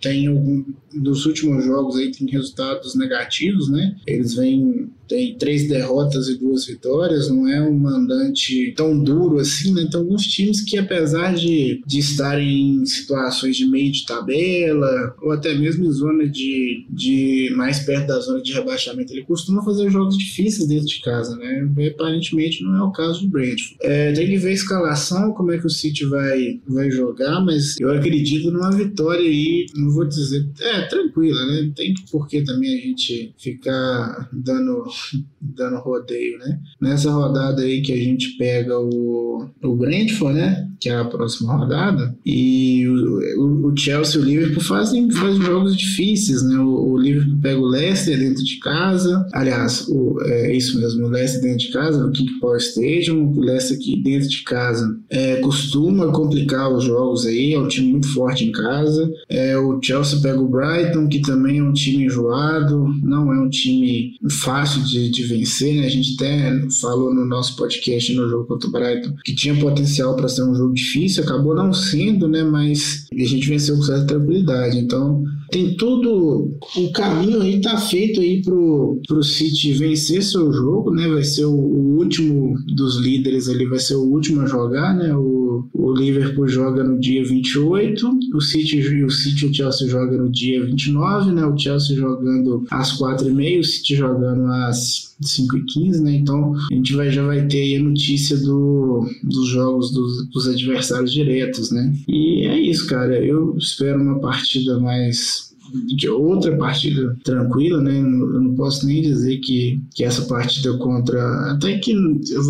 tem 0.00 0.26
algum, 0.26 0.64
nos 0.92 1.24
últimos 1.24 1.64
jogos 1.64 1.96
aí 1.96 2.10
tem 2.10 2.28
resultados 2.28 2.94
negativos, 2.94 3.70
né? 3.70 3.96
Eles 4.06 4.34
vêm 4.34 4.90
tem 5.08 5.36
três 5.36 5.68
derrotas 5.68 6.28
e 6.28 6.38
duas 6.38 6.66
vitórias, 6.66 7.28
não 7.28 7.48
é 7.48 7.60
um 7.60 7.76
mandante 7.76 8.72
tão 8.76 8.98
duro 8.98 9.38
assim, 9.38 9.72
né? 9.74 9.82
Então, 9.82 10.00
alguns 10.00 10.26
times 10.26 10.60
que, 10.62 10.78
apesar 10.78 11.34
de, 11.34 11.82
de 11.86 11.98
estarem 11.98 12.76
em 12.76 12.86
situações 12.86 13.56
de 13.56 13.66
meio 13.66 13.92
de 13.92 14.04
tabela, 14.06 15.14
ou 15.22 15.32
até 15.32 15.54
mesmo 15.54 15.84
em 15.84 15.92
zona 15.92 16.28
de, 16.28 16.86
de 16.90 17.52
mais 17.56 17.80
perto 17.80 18.08
da 18.08 18.20
zona 18.20 18.42
de 18.42 18.52
rebaixamento, 18.52 19.12
ele 19.12 19.24
costuma 19.24 19.64
fazer 19.64 19.90
jogos 19.90 20.16
difíceis 20.16 20.68
dentro 20.68 20.86
de 20.86 21.00
casa, 21.00 21.36
né? 21.36 21.68
E, 21.78 21.88
aparentemente 21.88 22.62
não 22.62 22.76
é 22.76 22.82
o 22.82 22.92
caso 22.92 23.22
do 23.22 23.28
Brentford. 23.28 23.76
É, 23.82 24.12
tem 24.12 24.26
que 24.26 24.38
ver 24.38 24.48
a 24.48 24.52
escalação, 24.52 25.32
como 25.32 25.52
é 25.52 25.58
que 25.58 25.66
o 25.66 25.70
City 25.70 26.04
vai, 26.06 26.60
vai 26.66 26.90
jogar, 26.90 27.40
mas 27.40 27.78
eu 27.80 27.90
acredito 27.92 28.50
numa 28.50 28.70
vitória 28.70 29.26
aí, 29.26 29.66
não 29.74 29.90
vou 29.90 30.04
dizer, 30.04 30.46
é, 30.60 30.82
tranquila, 30.82 31.44
né? 31.46 31.62
Não 31.62 31.72
tem 31.72 31.94
por 32.10 32.26
que 32.28 32.42
também 32.42 32.74
a 32.74 32.80
gente 32.80 33.34
ficar 33.38 34.28
dando 34.32 34.84
dando 35.40 35.76
rodeio, 35.78 36.38
né? 36.38 36.58
Nessa 36.80 37.10
rodada 37.10 37.62
aí 37.62 37.82
que 37.82 37.92
a 37.92 37.96
gente 37.96 38.36
pega 38.36 38.78
o, 38.78 39.48
o 39.62 39.76
Brentford, 39.76 40.38
né? 40.38 40.68
Que 40.80 40.88
é 40.88 40.96
a 40.96 41.04
próxima 41.04 41.56
rodada, 41.56 42.14
e 42.26 42.86
o, 42.86 43.68
o 43.68 43.76
Chelsea 43.76 44.20
e 44.20 44.22
o 44.22 44.26
Liverpool 44.26 44.62
fazem, 44.62 45.10
fazem 45.10 45.40
jogos 45.40 45.76
difíceis, 45.76 46.42
né? 46.42 46.58
O, 46.58 46.92
o 46.92 46.98
Liverpool 46.98 47.38
pega 47.40 47.60
o 47.60 47.66
Leicester 47.66 48.18
dentro 48.18 48.44
de 48.44 48.58
casa, 48.58 49.26
aliás, 49.32 49.86
o, 49.88 50.18
é 50.22 50.54
isso 50.54 50.78
mesmo, 50.78 51.06
o 51.06 51.10
Leicester 51.10 51.42
dentro 51.42 51.66
de 51.66 51.72
casa, 51.72 52.04
no 52.04 52.12
King 52.12 52.38
Power 52.40 52.58
Stadium, 52.58 53.32
o 53.32 53.40
Leicester 53.40 53.78
aqui 53.78 54.02
dentro 54.02 54.28
de 54.28 54.42
casa 54.42 54.94
é, 55.10 55.36
costuma 55.36 56.12
complicar 56.12 56.72
os 56.72 56.84
jogos 56.84 57.26
aí, 57.26 57.54
é 57.54 57.58
um 57.58 57.68
time 57.68 57.92
muito 57.92 58.12
forte 58.12 58.44
em 58.44 58.52
casa. 58.52 59.10
É, 59.28 59.56
o 59.56 59.80
Chelsea 59.82 60.20
pega 60.20 60.40
o 60.40 60.48
Brighton, 60.48 61.08
que 61.08 61.20
também 61.20 61.58
é 61.58 61.62
um 61.62 61.72
time 61.72 62.04
enjoado, 62.04 62.94
não 63.02 63.32
é 63.32 63.40
um 63.40 63.48
time 63.48 64.16
fácil 64.42 64.82
de, 64.88 65.10
de 65.10 65.22
vencer, 65.24 65.74
né? 65.74 65.86
A 65.86 65.90
gente 65.90 66.14
até 66.14 66.68
falou 66.80 67.14
no 67.14 67.24
nosso 67.24 67.56
podcast 67.56 68.12
no 68.14 68.28
jogo 68.28 68.46
contra 68.46 68.68
o 68.68 68.72
Brighton 68.72 69.14
que 69.24 69.34
tinha 69.34 69.54
potencial 69.54 70.16
para 70.16 70.28
ser 70.28 70.42
um 70.42 70.54
jogo 70.54 70.74
difícil, 70.74 71.24
acabou 71.24 71.54
não 71.54 71.72
sendo, 71.72 72.28
né? 72.28 72.42
Mas 72.42 73.06
a 73.12 73.24
gente 73.24 73.48
venceu 73.48 73.76
com 73.76 73.82
certa 73.82 74.06
tranquilidade. 74.06 74.78
Então, 74.78 75.22
tem 75.50 75.76
tudo. 75.76 76.56
O 76.76 76.92
caminho 76.92 77.40
aí 77.40 77.60
tá 77.60 77.76
feito 77.76 78.20
aí 78.20 78.42
pro, 78.42 79.00
pro 79.06 79.22
City 79.22 79.72
vencer 79.72 80.22
seu 80.22 80.52
jogo, 80.52 80.90
né? 80.90 81.08
Vai 81.08 81.24
ser 81.24 81.44
o, 81.44 81.54
o 81.54 81.98
último 81.98 82.56
dos 82.74 82.96
líderes 82.96 83.48
ali, 83.48 83.66
vai 83.66 83.78
ser 83.78 83.94
o 83.94 84.04
último 84.04 84.42
a 84.42 84.46
jogar, 84.46 84.94
né? 84.94 85.14
O 85.14 85.43
o, 85.72 85.92
Liverpool 85.92 86.48
joga 86.48 86.82
no 86.82 86.98
dia 86.98 87.24
28, 87.24 88.10
o 88.34 88.40
City, 88.40 89.04
o 89.04 89.10
City 89.10 89.46
e 89.46 89.48
o 89.48 89.54
Chelsea 89.54 89.88
joga 89.88 90.16
no 90.16 90.30
dia 90.30 90.64
29, 90.64 91.32
né? 91.32 91.44
O 91.44 91.56
Chelsea 91.56 91.96
jogando 91.96 92.64
às 92.70 92.98
4h30, 92.98 93.60
o 93.60 93.64
City 93.64 93.96
jogando 93.96 94.46
às 94.46 95.14
5 95.20 95.56
e 95.56 95.64
15, 95.64 96.02
né? 96.02 96.16
Então 96.16 96.54
a 96.54 96.74
gente 96.74 96.94
vai, 96.94 97.10
já 97.10 97.24
vai 97.24 97.46
ter 97.46 97.62
aí 97.62 97.76
a 97.76 97.82
notícia 97.82 98.36
do, 98.36 99.08
dos 99.22 99.48
jogos 99.48 99.92
dos, 99.92 100.28
dos 100.28 100.48
adversários 100.48 101.12
diretos, 101.12 101.70
né? 101.70 101.94
E 102.08 102.46
é 102.46 102.58
isso, 102.58 102.86
cara. 102.86 103.24
Eu 103.24 103.56
espero 103.56 104.00
uma 104.00 104.18
partida 104.18 104.78
mais 104.80 105.53
de 105.86 106.08
outra 106.08 106.56
partida 106.56 107.16
tranquila, 107.24 107.80
né? 107.80 107.98
Eu 107.98 108.40
não 108.40 108.54
posso 108.54 108.86
nem 108.86 109.02
dizer 109.02 109.38
que, 109.38 109.80
que 109.94 110.04
essa 110.04 110.22
partida 110.22 110.76
contra. 110.78 111.52
Até 111.52 111.78
que 111.78 111.94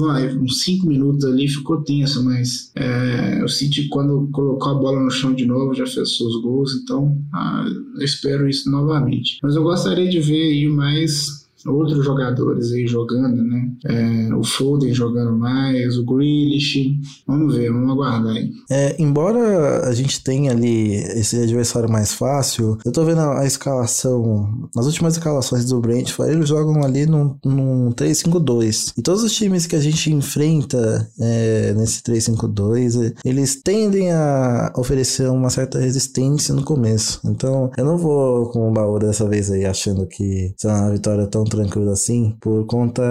vai, 0.00 0.34
uns 0.36 0.62
5 0.62 0.86
minutos 0.86 1.24
ali 1.24 1.48
ficou 1.48 1.82
tenso, 1.82 2.24
mas 2.24 2.70
é, 2.74 3.42
o 3.44 3.48
City, 3.48 3.88
quando 3.88 4.28
colocou 4.32 4.72
a 4.72 4.74
bola 4.74 5.00
no 5.00 5.10
chão 5.10 5.32
de 5.32 5.46
novo, 5.46 5.74
já 5.74 5.86
fez 5.86 6.16
seus 6.16 6.40
gols, 6.42 6.74
então 6.82 7.16
ah, 7.32 7.64
eu 7.96 8.04
espero 8.04 8.48
isso 8.48 8.70
novamente. 8.70 9.38
Mas 9.42 9.56
eu 9.56 9.62
gostaria 9.62 10.08
de 10.08 10.20
ver 10.20 10.42
aí 10.42 10.68
mais 10.68 11.43
outros 11.66 12.04
jogadores 12.04 12.72
aí 12.72 12.86
jogando, 12.86 13.42
né? 13.42 13.70
É, 13.86 14.34
o 14.34 14.42
Foden 14.44 14.92
jogando 14.92 15.36
mais, 15.36 15.96
o 15.96 16.04
Grealish. 16.04 16.98
Vamos 17.26 17.54
ver, 17.54 17.70
vamos 17.70 17.90
aguardar 17.90 18.36
aí. 18.36 18.50
É, 18.70 18.96
embora 18.98 19.88
a 19.88 19.92
gente 19.92 20.22
tenha 20.22 20.52
ali 20.52 20.94
esse 20.94 21.40
adversário 21.40 21.90
mais 21.90 22.12
fácil, 22.12 22.78
eu 22.84 22.92
tô 22.92 23.04
vendo 23.04 23.20
a, 23.20 23.40
a 23.40 23.46
escalação, 23.46 24.68
nas 24.74 24.86
últimas 24.86 25.14
escalações 25.14 25.64
do 25.64 25.80
Brentford, 25.80 26.32
eles 26.32 26.48
jogam 26.48 26.82
ali 26.84 27.06
num, 27.06 27.36
num 27.44 27.92
3-5-2. 27.92 28.92
E 28.96 29.02
todos 29.02 29.22
os 29.22 29.32
times 29.32 29.66
que 29.66 29.76
a 29.76 29.80
gente 29.80 30.12
enfrenta 30.12 31.08
é, 31.20 31.74
nesse 31.74 32.02
3-5-2, 32.02 33.14
eles 33.24 33.60
tendem 33.62 34.12
a 34.12 34.72
oferecer 34.76 35.28
uma 35.28 35.50
certa 35.50 35.78
resistência 35.78 36.54
no 36.54 36.64
começo. 36.64 37.20
Então, 37.24 37.70
eu 37.76 37.84
não 37.84 37.96
vou 37.96 38.50
com 38.50 38.68
o 38.68 38.72
baú 38.72 38.98
dessa 38.98 39.28
vez 39.28 39.50
aí, 39.50 39.64
achando 39.64 40.06
que 40.06 40.52
será 40.56 40.82
uma 40.82 40.90
vitória 40.92 41.26
tão 41.26 41.44
tranquilo 41.54 41.90
assim, 41.90 42.36
por 42.40 42.66
conta 42.66 43.02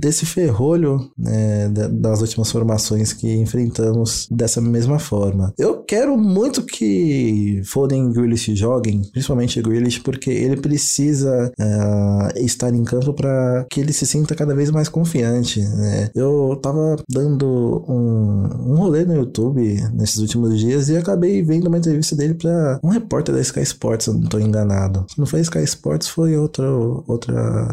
desse 0.00 0.26
ferrolho 0.26 1.10
né, 1.18 1.68
das 1.68 2.20
últimas 2.20 2.50
formações 2.50 3.12
que 3.12 3.32
enfrentamos 3.34 4.28
dessa 4.30 4.60
mesma 4.60 4.98
forma. 4.98 5.52
Eu 5.58 5.82
quero 5.82 6.16
muito 6.16 6.62
que 6.62 7.60
Foden 7.64 8.10
e 8.10 8.12
Grealish 8.12 8.54
joguem, 8.54 9.02
principalmente 9.12 9.60
Grealish, 9.60 10.00
porque 10.00 10.30
ele 10.30 10.56
precisa 10.56 11.52
uh, 11.58 12.38
estar 12.38 12.74
em 12.74 12.84
campo 12.84 13.12
para 13.12 13.66
que 13.70 13.80
ele 13.80 13.92
se 13.92 14.06
sinta 14.06 14.34
cada 14.34 14.54
vez 14.54 14.70
mais 14.70 14.88
confiante. 14.88 15.60
Né? 15.60 16.10
Eu 16.14 16.58
tava 16.62 16.96
dando 17.10 17.84
um, 17.88 18.72
um 18.72 18.76
rolê 18.76 19.04
no 19.04 19.14
YouTube 19.14 19.62
nesses 19.92 20.18
últimos 20.18 20.58
dias 20.58 20.88
e 20.88 20.96
acabei 20.96 21.42
vendo 21.42 21.68
uma 21.68 21.78
entrevista 21.78 22.16
dele 22.16 22.34
para 22.34 22.78
um 22.82 22.88
repórter 22.88 23.34
da 23.34 23.40
Sky 23.40 23.60
Sports, 23.60 24.04
se 24.04 24.10
não 24.12 24.24
estou 24.24 24.40
enganado. 24.40 25.04
Se 25.08 25.18
não 25.18 25.26
foi 25.26 25.40
Sky 25.40 25.62
Sports, 25.64 26.08
foi 26.08 26.36
outra, 26.36 26.66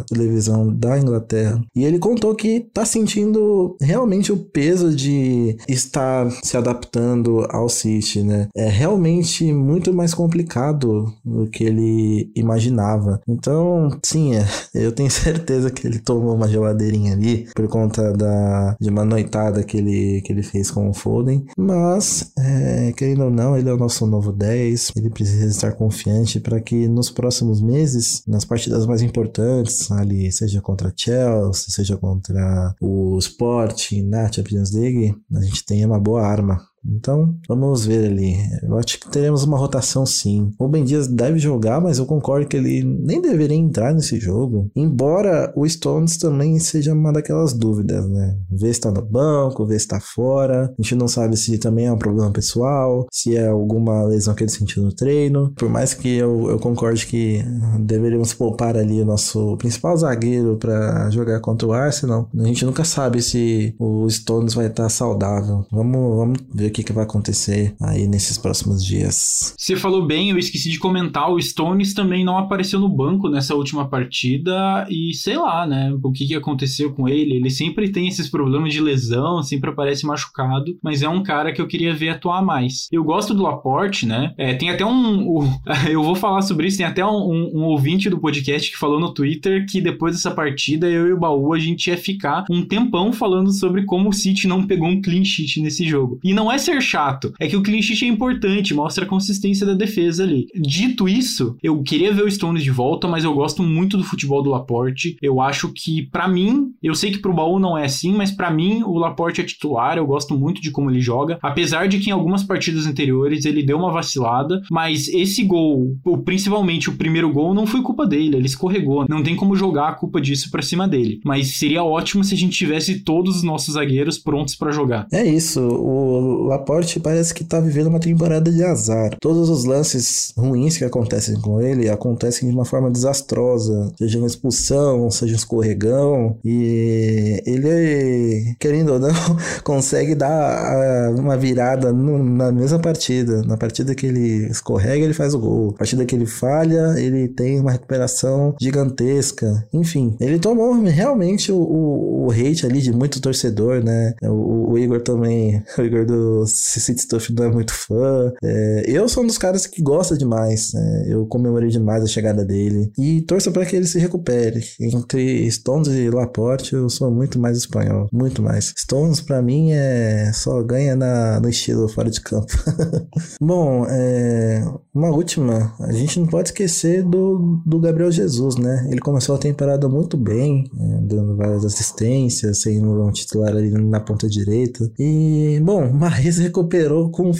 televisão 0.01 0.73
da 0.73 0.99
Inglaterra. 0.99 1.61
E 1.75 1.83
ele 1.83 1.99
contou 1.99 2.35
que 2.35 2.61
tá 2.73 2.85
sentindo 2.85 3.75
realmente 3.81 4.31
o 4.31 4.37
peso 4.37 4.95
de 4.95 5.57
estar 5.67 6.29
se 6.43 6.57
adaptando 6.57 7.45
ao 7.49 7.69
City, 7.69 8.21
né? 8.23 8.47
É 8.55 8.67
realmente 8.67 9.51
muito 9.53 9.93
mais 9.93 10.13
complicado 10.13 11.13
do 11.23 11.47
que 11.47 11.63
ele 11.63 12.31
imaginava. 12.35 13.21
Então, 13.27 13.89
sim, 14.03 14.35
é, 14.35 14.45
eu 14.73 14.91
tenho 14.91 15.09
certeza 15.09 15.71
que 15.71 15.85
ele 15.85 15.99
tomou 15.99 16.35
uma 16.35 16.47
geladeirinha 16.47 17.13
ali 17.13 17.47
por 17.55 17.67
conta 17.67 18.13
da, 18.13 18.75
de 18.79 18.89
uma 18.89 19.05
noitada 19.05 19.63
que 19.63 19.77
ele, 19.77 20.21
que 20.21 20.31
ele 20.31 20.43
fez 20.43 20.71
com 20.71 20.89
o 20.89 20.93
Foden. 20.93 21.45
Mas, 21.57 22.31
é, 22.37 22.93
querendo 22.95 23.25
ou 23.25 23.31
não, 23.31 23.57
ele 23.57 23.69
é 23.69 23.73
o 23.73 23.77
nosso 23.77 24.05
novo 24.05 24.31
10. 24.31 24.93
Ele 24.95 25.09
precisa 25.09 25.45
estar 25.45 25.71
confiante 25.73 26.39
para 26.39 26.59
que 26.59 26.87
nos 26.87 27.09
próximos 27.09 27.61
meses, 27.61 28.23
nas 28.27 28.45
partidas 28.45 28.85
mais 28.85 29.01
importantes, 29.01 29.89
ali, 29.97 30.31
seja 30.31 30.61
contra 30.61 30.93
Chelsea, 30.95 31.69
seja 31.69 31.97
contra 31.97 32.75
o 32.81 33.17
Sporting 33.17 34.03
na 34.03 34.31
Champions 34.31 34.71
League, 34.71 35.15
a 35.33 35.41
gente 35.41 35.65
tenha 35.65 35.87
uma 35.87 35.99
boa 35.99 36.21
arma 36.25 36.70
então, 36.85 37.35
vamos 37.47 37.85
ver 37.85 38.05
ali. 38.05 38.35
Eu 38.63 38.77
acho 38.77 38.99
que 38.99 39.09
teremos 39.09 39.43
uma 39.43 39.57
rotação 39.57 40.05
sim. 40.05 40.51
O 40.59 40.67
Ben 40.67 40.83
Dias 40.83 41.07
deve 41.07 41.37
jogar, 41.37 41.79
mas 41.79 41.97
eu 41.97 42.05
concordo 42.05 42.47
que 42.47 42.57
ele 42.57 42.83
nem 42.83 43.21
deveria 43.21 43.57
entrar 43.57 43.93
nesse 43.93 44.19
jogo. 44.19 44.69
Embora 44.75 45.53
o 45.55 45.67
Stones 45.67 46.17
também 46.17 46.57
seja 46.59 46.93
uma 46.93 47.13
daquelas 47.13 47.53
dúvidas, 47.53 48.09
né? 48.09 48.37
Ver 48.49 48.73
se 48.73 48.81
tá 48.81 48.91
no 48.91 49.01
banco, 49.01 49.65
ver 49.65 49.79
se 49.79 49.87
tá 49.87 49.99
fora. 49.99 50.73
A 50.77 50.81
gente 50.81 50.95
não 50.95 51.07
sabe 51.07 51.37
se 51.37 51.57
também 51.57 51.85
é 51.85 51.91
um 51.91 51.97
problema 51.97 52.31
pessoal, 52.31 53.05
se 53.11 53.35
é 53.35 53.47
alguma 53.47 54.03
lesão 54.03 54.33
que 54.33 54.43
ele 54.43 54.51
sentiu 54.51 54.83
no 54.83 54.93
treino. 54.93 55.53
Por 55.55 55.69
mais 55.69 55.93
que 55.93 56.17
eu, 56.17 56.49
eu 56.49 56.59
concorde 56.59 57.05
que 57.05 57.43
deveríamos 57.79 58.33
poupar 58.33 58.75
ali 58.75 59.01
o 59.01 59.05
nosso 59.05 59.55
principal 59.57 59.95
zagueiro 59.95 60.57
para 60.57 61.09
jogar 61.11 61.39
contra 61.39 61.67
o 61.67 61.73
Arsenal, 61.73 62.29
a 62.35 62.43
gente 62.43 62.65
nunca 62.65 62.83
sabe 62.83 63.21
se 63.21 63.75
o 63.79 64.09
Stones 64.09 64.53
vai 64.53 64.67
estar 64.67 64.83
tá 64.83 64.89
saudável. 64.89 65.65
Vamos, 65.71 66.17
vamos 66.17 66.39
ver 66.53 66.70
o 66.71 66.73
que, 66.73 66.83
que 66.83 66.93
vai 66.93 67.03
acontecer 67.03 67.75
aí 67.81 68.07
nesses 68.07 68.37
próximos 68.37 68.83
dias. 68.83 69.53
Você 69.57 69.75
falou 69.75 70.05
bem, 70.05 70.29
eu 70.29 70.37
esqueci 70.37 70.69
de 70.69 70.79
comentar, 70.79 71.29
o 71.29 71.41
Stones 71.41 71.93
também 71.93 72.23
não 72.23 72.37
apareceu 72.37 72.79
no 72.79 72.89
banco 72.89 73.29
nessa 73.29 73.53
última 73.53 73.87
partida 73.87 74.87
e 74.89 75.13
sei 75.13 75.37
lá, 75.37 75.67
né, 75.67 75.93
o 76.01 76.11
que, 76.11 76.25
que 76.25 76.35
aconteceu 76.35 76.93
com 76.93 77.07
ele. 77.07 77.35
Ele 77.35 77.49
sempre 77.49 77.91
tem 77.91 78.07
esses 78.07 78.29
problemas 78.29 78.73
de 78.73 78.81
lesão, 78.81 79.43
sempre 79.43 79.69
aparece 79.69 80.05
machucado, 80.05 80.77
mas 80.81 81.01
é 81.01 81.09
um 81.09 81.21
cara 81.21 81.51
que 81.51 81.61
eu 81.61 81.67
queria 81.67 81.93
ver 81.93 82.09
atuar 82.09 82.41
mais. 82.41 82.87
Eu 82.91 83.03
gosto 83.03 83.33
do 83.33 83.43
Laporte, 83.43 84.05
né, 84.05 84.33
é, 84.37 84.53
tem 84.53 84.69
até 84.69 84.85
um, 84.85 85.39
um 85.39 85.59
eu 85.89 86.01
vou 86.01 86.15
falar 86.15 86.41
sobre 86.41 86.67
isso, 86.67 86.77
tem 86.77 86.85
até 86.85 87.05
um, 87.05 87.09
um, 87.09 87.51
um 87.55 87.63
ouvinte 87.65 88.09
do 88.09 88.19
podcast 88.19 88.71
que 88.71 88.77
falou 88.77 88.99
no 88.99 89.13
Twitter 89.13 89.65
que 89.67 89.81
depois 89.81 90.15
dessa 90.15 90.31
partida, 90.31 90.89
eu 90.89 91.07
e 91.07 91.13
o 91.13 91.19
Baú, 91.19 91.53
a 91.53 91.59
gente 91.59 91.87
ia 91.87 91.97
ficar 91.97 92.45
um 92.49 92.65
tempão 92.65 93.11
falando 93.11 93.51
sobre 93.51 93.83
como 93.83 94.09
o 94.09 94.13
City 94.13 94.47
não 94.47 94.65
pegou 94.65 94.87
um 94.87 95.01
clean 95.01 95.23
sheet 95.23 95.61
nesse 95.61 95.85
jogo. 95.85 96.19
E 96.23 96.33
não 96.33 96.51
é 96.51 96.57
ser 96.61 96.81
chato, 96.81 97.33
é 97.39 97.47
que 97.47 97.57
o 97.57 97.63
clean 97.63 97.81
sheet 97.81 98.05
é 98.05 98.07
importante, 98.07 98.73
mostra 98.73 99.05
a 99.05 99.07
consistência 99.07 99.65
da 99.65 99.73
defesa 99.73 100.23
ali. 100.23 100.47
Dito 100.55 101.09
isso, 101.09 101.55
eu 101.61 101.81
queria 101.83 102.13
ver 102.13 102.23
o 102.23 102.31
Stones 102.31 102.63
de 102.63 102.71
volta, 102.71 103.07
mas 103.07 103.23
eu 103.23 103.33
gosto 103.33 103.61
muito 103.63 103.97
do 103.97 104.03
futebol 104.03 104.41
do 104.41 104.49
Laporte. 104.49 105.17
Eu 105.21 105.41
acho 105.41 105.71
que, 105.73 106.03
para 106.03 106.27
mim, 106.27 106.71
eu 106.81 106.95
sei 106.95 107.11
que 107.11 107.19
pro 107.19 107.33
baú 107.33 107.59
não 107.59 107.77
é 107.77 107.85
assim, 107.85 108.13
mas 108.13 108.31
para 108.31 108.51
mim 108.51 108.83
o 108.83 108.97
Laporte 108.97 109.41
é 109.41 109.43
titular, 109.43 109.97
eu 109.97 110.05
gosto 110.05 110.37
muito 110.37 110.61
de 110.61 110.71
como 110.71 110.89
ele 110.89 111.01
joga. 111.01 111.39
Apesar 111.41 111.87
de 111.87 111.99
que 111.99 112.09
em 112.09 112.13
algumas 112.13 112.43
partidas 112.43 112.85
anteriores 112.85 113.45
ele 113.45 113.63
deu 113.63 113.77
uma 113.77 113.91
vacilada, 113.91 114.61
mas 114.69 115.07
esse 115.07 115.43
gol, 115.43 115.97
principalmente 116.23 116.89
o 116.89 116.97
primeiro 116.97 117.31
gol, 117.31 117.53
não 117.53 117.65
foi 117.65 117.81
culpa 117.81 118.05
dele, 118.05 118.37
ele 118.37 118.45
escorregou. 118.45 119.05
Não 119.09 119.23
tem 119.23 119.35
como 119.35 119.55
jogar 119.55 119.89
a 119.89 119.93
culpa 119.93 120.21
disso 120.21 120.49
pra 120.51 120.61
cima 120.61 120.87
dele. 120.87 121.19
Mas 121.25 121.57
seria 121.57 121.83
ótimo 121.83 122.23
se 122.23 122.33
a 122.33 122.37
gente 122.37 122.57
tivesse 122.57 123.03
todos 123.03 123.37
os 123.37 123.43
nossos 123.43 123.73
zagueiros 123.73 124.17
prontos 124.17 124.55
para 124.55 124.71
jogar. 124.71 125.07
É 125.11 125.25
isso, 125.25 125.61
o 125.61 126.50
Laporte 126.51 126.99
parece 126.99 127.33
que 127.33 127.43
tá 127.43 127.59
vivendo 127.59 127.87
uma 127.87 127.99
temporada 127.99 128.51
de 128.51 128.63
azar. 128.63 129.15
Todos 129.21 129.49
os 129.49 129.63
lances 129.63 130.33
ruins 130.37 130.77
que 130.77 130.83
acontecem 130.83 131.39
com 131.39 131.61
ele 131.61 131.89
acontecem 131.89 132.49
de 132.49 132.53
uma 132.53 132.65
forma 132.65 132.91
desastrosa, 132.91 133.93
seja 133.97 134.17
uma 134.17 134.27
expulsão, 134.27 135.09
seja 135.09 135.33
um 135.33 135.35
escorregão, 135.37 136.37
e 136.43 137.41
ele, 137.45 138.55
querendo 138.59 138.93
ou 138.93 138.99
não, 138.99 139.13
consegue 139.63 140.13
dar 140.13 141.09
uma 141.17 141.37
virada 141.37 141.93
na 141.93 142.51
mesma 142.51 142.79
partida. 142.79 143.41
Na 143.43 143.55
partida 143.55 143.95
que 143.95 144.05
ele 144.05 144.47
escorrega, 144.47 145.05
ele 145.05 145.13
faz 145.13 145.33
o 145.33 145.39
gol. 145.39 145.71
Na 145.71 145.77
partida 145.77 146.05
que 146.05 146.15
ele 146.15 146.25
falha, 146.25 146.95
ele 146.97 147.29
tem 147.29 147.59
uma 147.59 147.71
recuperação 147.71 148.55
gigantesca. 148.59 149.65
Enfim, 149.73 150.15
ele 150.19 150.37
tomou 150.37 150.73
realmente 150.81 151.51
o, 151.51 151.57
o, 151.57 152.25
o 152.27 152.31
hate 152.31 152.65
ali 152.65 152.81
de 152.81 152.91
muito 152.91 153.21
torcedor, 153.21 153.83
né? 153.83 154.13
O, 154.21 154.71
o 154.71 154.77
Igor 154.77 155.01
também, 155.01 155.63
o 155.77 155.81
Igor 155.81 156.05
do 156.05 156.40
o 156.41 156.47
City 156.47 157.01
Stuff 157.01 157.33
não 157.33 157.45
é 157.45 157.51
muito 157.51 157.73
fã. 157.73 158.31
É, 158.43 158.83
eu 158.87 159.07
sou 159.07 159.23
um 159.23 159.27
dos 159.27 159.37
caras 159.37 159.65
que 159.65 159.81
gosta 159.81 160.17
demais. 160.17 160.73
Né? 160.73 161.05
Eu 161.07 161.25
comemorei 161.25 161.69
demais 161.69 162.03
a 162.03 162.07
chegada 162.07 162.43
dele. 162.43 162.91
E 162.97 163.21
torço 163.21 163.51
para 163.51 163.65
que 163.65 163.75
ele 163.75 163.87
se 163.87 163.99
recupere. 163.99 164.61
Entre 164.79 165.49
Stones 165.51 165.87
e 165.89 166.09
Laporte, 166.09 166.73
eu 166.73 166.89
sou 166.89 167.11
muito 167.11 167.39
mais 167.39 167.57
espanhol. 167.57 168.07
Muito 168.11 168.41
mais. 168.41 168.73
Stones, 168.77 169.21
para 169.21 169.41
mim, 169.41 169.71
é 169.71 170.31
só 170.33 170.61
ganha 170.63 170.95
na, 170.95 171.39
no 171.39 171.49
estilo 171.49 171.87
fora 171.87 172.09
de 172.09 172.21
campo. 172.21 172.51
Bom, 173.41 173.85
é, 173.89 174.63
uma 174.93 175.09
última. 175.09 175.73
A 175.79 175.91
gente 175.91 176.19
não 176.19 176.27
pode 176.27 176.49
esquecer 176.49 177.03
do, 177.03 177.61
do 177.65 177.79
Gabriel 177.79 178.11
Jesus, 178.11 178.55
né? 178.55 178.87
Ele 178.89 178.99
começou 178.99 179.35
a 179.35 179.39
temporada 179.39 179.87
muito 179.87 180.17
bem, 180.17 180.69
é, 180.77 181.01
dando 181.01 181.35
várias 181.35 181.65
assistências, 181.65 182.61
sendo 182.61 183.03
um 183.03 183.11
titular 183.11 183.55
ali 183.55 183.71
na 183.71 183.99
ponta 183.99 184.27
direita. 184.27 184.91
E, 184.99 185.59
bom, 185.63 185.91
Marre 185.91 186.30
Recuperou 186.37 187.09
com 187.11 187.31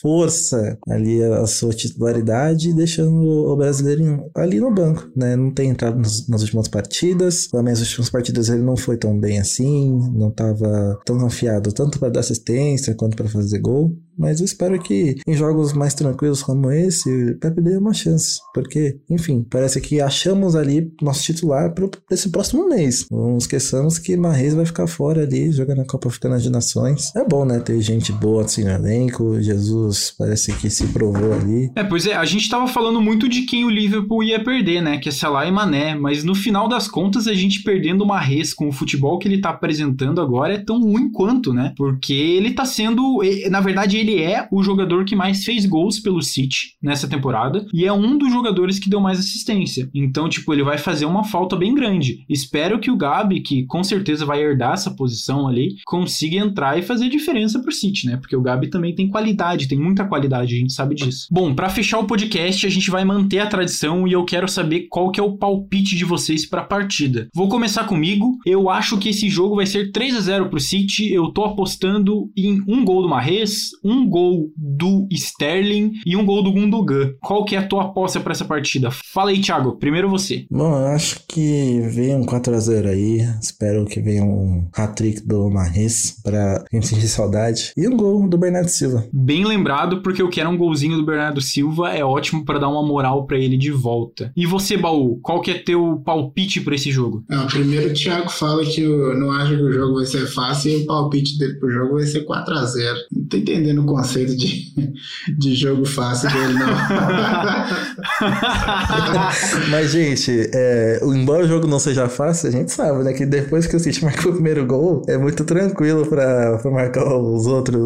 força 0.00 0.78
ali 0.88 1.22
a 1.22 1.46
sua 1.46 1.72
titularidade, 1.72 2.72
deixando 2.74 3.26
o 3.26 3.56
brasileiro 3.56 4.30
ali 4.34 4.60
no 4.60 4.72
banco, 4.72 5.08
né? 5.16 5.36
Não 5.36 5.50
tem 5.52 5.70
entrado 5.70 5.98
nas, 5.98 6.28
nas 6.28 6.42
últimas 6.42 6.68
partidas, 6.68 7.48
também 7.48 7.72
as 7.72 7.80
últimas 7.80 8.10
partidas 8.10 8.48
ele 8.48 8.62
não 8.62 8.76
foi 8.76 8.96
tão 8.96 9.18
bem 9.18 9.38
assim, 9.38 9.98
não 10.14 10.28
estava 10.28 10.98
tão 11.04 11.18
confiado 11.18 11.72
tanto 11.72 11.98
para 11.98 12.10
dar 12.10 12.20
assistência 12.20 12.94
quanto 12.94 13.16
para 13.16 13.28
fazer 13.28 13.58
gol. 13.58 13.96
Mas 14.18 14.40
eu 14.40 14.46
espero 14.46 14.80
que 14.80 15.16
em 15.26 15.34
jogos 15.34 15.74
mais 15.74 15.92
tranquilos 15.92 16.42
como 16.42 16.70
esse, 16.70 17.10
o 17.32 17.38
Pepe 17.38 17.60
dê 17.60 17.76
uma 17.76 17.92
chance. 17.92 18.38
Porque, 18.54 18.98
enfim, 19.10 19.46
parece 19.48 19.80
que 19.80 20.00
achamos 20.00 20.56
ali 20.56 20.90
nosso 21.02 21.22
titular 21.22 21.74
para 21.74 21.88
esse 22.10 22.30
próximo 22.30 22.66
mês. 22.68 23.04
Não 23.10 23.36
esqueçamos 23.36 23.98
que 23.98 24.16
Marreis 24.16 24.54
vai 24.54 24.64
ficar 24.64 24.86
fora 24.86 25.22
ali, 25.22 25.52
jogando 25.52 25.82
a 25.82 25.86
Copa 25.86 26.08
Africana 26.08 26.38
de 26.38 26.48
Nações. 26.48 27.14
É 27.14 27.24
bom, 27.24 27.44
né? 27.44 27.60
Ter 27.60 27.78
gente 27.82 28.10
boa 28.10 28.25
assim 28.40 28.64
no 28.64 28.70
elenco. 28.70 29.40
Jesus 29.40 30.14
parece 30.16 30.52
que 30.56 30.68
se 30.68 30.86
provou 30.88 31.32
ali. 31.32 31.70
É, 31.74 31.84
pois 31.84 32.06
é, 32.06 32.14
a 32.14 32.24
gente 32.24 32.48
tava 32.48 32.66
falando 32.66 33.00
muito 33.00 33.28
de 33.28 33.42
quem 33.42 33.64
o 33.64 33.70
Liverpool 33.70 34.22
ia 34.22 34.42
perder, 34.42 34.82
né? 34.82 34.98
Que 34.98 35.08
é 35.08 35.12
Salah 35.12 35.46
e 35.46 35.50
Mané. 35.50 35.94
Mas 35.94 36.24
no 36.24 36.34
final 36.34 36.68
das 36.68 36.88
contas, 36.88 37.26
a 37.26 37.34
gente 37.34 37.62
perdendo 37.62 38.02
o 38.02 38.06
Marreis 38.06 38.52
com 38.52 38.68
o 38.68 38.72
futebol 38.72 39.18
que 39.18 39.28
ele 39.28 39.40
tá 39.40 39.50
apresentando 39.50 40.20
agora 40.20 40.54
é 40.54 40.58
tão 40.58 40.80
ruim 40.80 41.10
quanto, 41.10 41.52
né? 41.52 41.72
Porque 41.76 42.12
ele 42.12 42.52
tá 42.52 42.64
sendo. 42.64 43.20
Na 43.50 43.60
verdade, 43.60 43.96
ele 43.96 44.20
é 44.20 44.48
o 44.50 44.62
jogador 44.62 45.04
que 45.04 45.16
mais 45.16 45.44
fez 45.44 45.66
gols 45.66 46.00
pelo 46.00 46.22
City 46.22 46.76
nessa 46.82 47.08
temporada 47.08 47.66
e 47.72 47.84
é 47.84 47.92
um 47.92 48.16
dos 48.18 48.30
jogadores 48.30 48.78
que 48.78 48.90
deu 48.90 49.00
mais 49.00 49.18
assistência. 49.18 49.88
Então, 49.94 50.28
tipo, 50.28 50.52
ele 50.52 50.62
vai 50.62 50.78
fazer 50.78 51.06
uma 51.06 51.24
falta 51.24 51.56
bem 51.56 51.74
grande. 51.74 52.24
Espero 52.28 52.78
que 52.78 52.90
o 52.90 52.96
Gabi, 52.96 53.40
que 53.40 53.64
com 53.66 53.82
certeza 53.82 54.24
vai 54.24 54.42
herdar 54.42 54.74
essa 54.74 54.90
posição 54.90 55.48
ali, 55.48 55.76
consiga 55.86 56.36
entrar 56.36 56.78
e 56.78 56.82
fazer 56.82 57.08
diferença 57.08 57.60
pro 57.60 57.72
City, 57.72 58.06
né? 58.06 58.15
Porque 58.20 58.36
o 58.36 58.42
Gabi 58.42 58.68
também 58.68 58.94
tem 58.94 59.08
qualidade, 59.08 59.68
tem 59.68 59.78
muita 59.78 60.04
qualidade, 60.04 60.54
a 60.54 60.58
gente 60.58 60.72
sabe 60.72 60.94
disso. 60.94 61.26
Bom, 61.30 61.54
para 61.54 61.68
fechar 61.68 61.98
o 61.98 62.06
podcast, 62.06 62.66
a 62.66 62.70
gente 62.70 62.90
vai 62.90 63.04
manter 63.04 63.38
a 63.38 63.46
tradição 63.46 64.06
e 64.06 64.12
eu 64.12 64.24
quero 64.24 64.48
saber 64.48 64.86
qual 64.88 65.10
que 65.10 65.20
é 65.20 65.22
o 65.22 65.36
palpite 65.36 65.96
de 65.96 66.04
vocês 66.04 66.46
para 66.46 66.62
a 66.62 66.64
partida. 66.64 67.28
Vou 67.34 67.48
começar 67.48 67.84
comigo. 67.84 68.36
Eu 68.44 68.68
acho 68.68 68.98
que 68.98 69.10
esse 69.10 69.28
jogo 69.28 69.56
vai 69.56 69.66
ser 69.66 69.90
3 69.92 70.16
a 70.16 70.20
0 70.20 70.48
pro 70.48 70.60
City. 70.60 71.12
Eu 71.12 71.30
tô 71.30 71.44
apostando 71.44 72.30
em 72.36 72.62
um 72.66 72.84
gol 72.84 73.02
do 73.02 73.08
Marres, 73.08 73.70
um 73.84 74.08
gol 74.08 74.50
do 74.56 75.06
Sterling 75.10 75.92
e 76.04 76.16
um 76.16 76.24
gol 76.24 76.42
do 76.42 76.52
Gundogan. 76.52 77.12
Qual 77.20 77.44
que 77.44 77.54
é 77.54 77.58
a 77.58 77.66
tua 77.66 77.84
aposta 77.84 78.20
para 78.20 78.32
essa 78.32 78.44
partida? 78.44 78.90
Fala 78.90 79.30
aí, 79.30 79.40
Thiago. 79.40 79.76
Primeiro 79.76 80.08
você. 80.08 80.46
Bom, 80.50 80.78
eu 80.78 80.86
acho 80.88 81.20
que 81.28 81.80
vem 81.90 82.14
um 82.14 82.24
4x0 82.24 82.86
aí. 82.86 83.20
Espero 83.40 83.84
que 83.84 84.00
venha 84.00 84.24
um 84.24 84.68
hat-trick 84.72 85.26
do 85.26 85.50
Marres 85.50 86.16
pra 86.22 86.64
gente 86.72 86.86
sentir 86.86 87.08
saudade. 87.08 87.72
E 87.76 87.88
um 87.88 87.96
gol 87.96 88.05
do 88.28 88.38
Bernardo 88.38 88.68
Silva. 88.68 89.06
Bem 89.12 89.44
lembrado, 89.44 90.02
porque 90.02 90.22
eu 90.22 90.28
quero 90.28 90.50
um 90.50 90.56
golzinho 90.56 90.96
do 90.96 91.04
Bernardo 91.04 91.40
Silva. 91.40 91.90
É 91.90 92.04
ótimo 92.04 92.44
para 92.44 92.58
dar 92.58 92.68
uma 92.68 92.82
moral 92.82 93.26
para 93.26 93.38
ele 93.38 93.56
de 93.56 93.70
volta. 93.70 94.32
E 94.36 94.46
você, 94.46 94.76
Baú, 94.76 95.18
qual 95.22 95.40
que 95.40 95.50
é 95.50 95.58
teu 95.58 96.02
palpite 96.04 96.60
para 96.60 96.74
esse 96.74 96.90
jogo? 96.90 97.24
Não, 97.28 97.46
primeiro 97.46 97.90
o 97.90 97.94
Thiago 97.94 98.30
fala 98.30 98.64
que 98.64 98.82
eu 98.82 99.18
não 99.18 99.30
acho 99.32 99.56
que 99.56 99.62
o 99.62 99.72
jogo 99.72 99.94
vai 99.96 100.06
ser 100.06 100.26
fácil 100.26 100.72
e 100.72 100.82
o 100.82 100.86
palpite 100.86 101.38
dele 101.38 101.54
pro 101.54 101.70
jogo 101.70 101.94
vai 101.94 102.06
ser 102.06 102.24
4x0. 102.24 102.94
Não 103.12 103.24
tô 103.26 103.36
entendendo 103.36 103.82
o 103.82 103.86
conceito 103.86 104.36
de, 104.36 104.72
de 105.38 105.54
jogo 105.54 105.84
fácil 105.84 106.30
dele, 106.30 106.54
não. 106.54 106.66
Mas, 109.70 109.92
gente, 109.92 110.50
é, 110.52 111.00
embora 111.02 111.44
o 111.44 111.48
jogo 111.48 111.66
não 111.66 111.78
seja 111.78 112.08
fácil, 112.08 112.48
a 112.48 112.52
gente 112.52 112.72
sabe, 112.72 113.04
né? 113.04 113.12
Que 113.12 113.26
depois 113.26 113.66
que 113.66 113.76
o 113.76 113.80
City 113.80 114.02
marcou 114.04 114.32
o 114.32 114.34
primeiro 114.34 114.66
gol, 114.66 115.02
é 115.06 115.16
muito 115.16 115.44
tranquilo 115.44 116.06
pra 116.06 116.60
marcar 116.64 117.16
os 117.16 117.46
outros. 117.46 117.80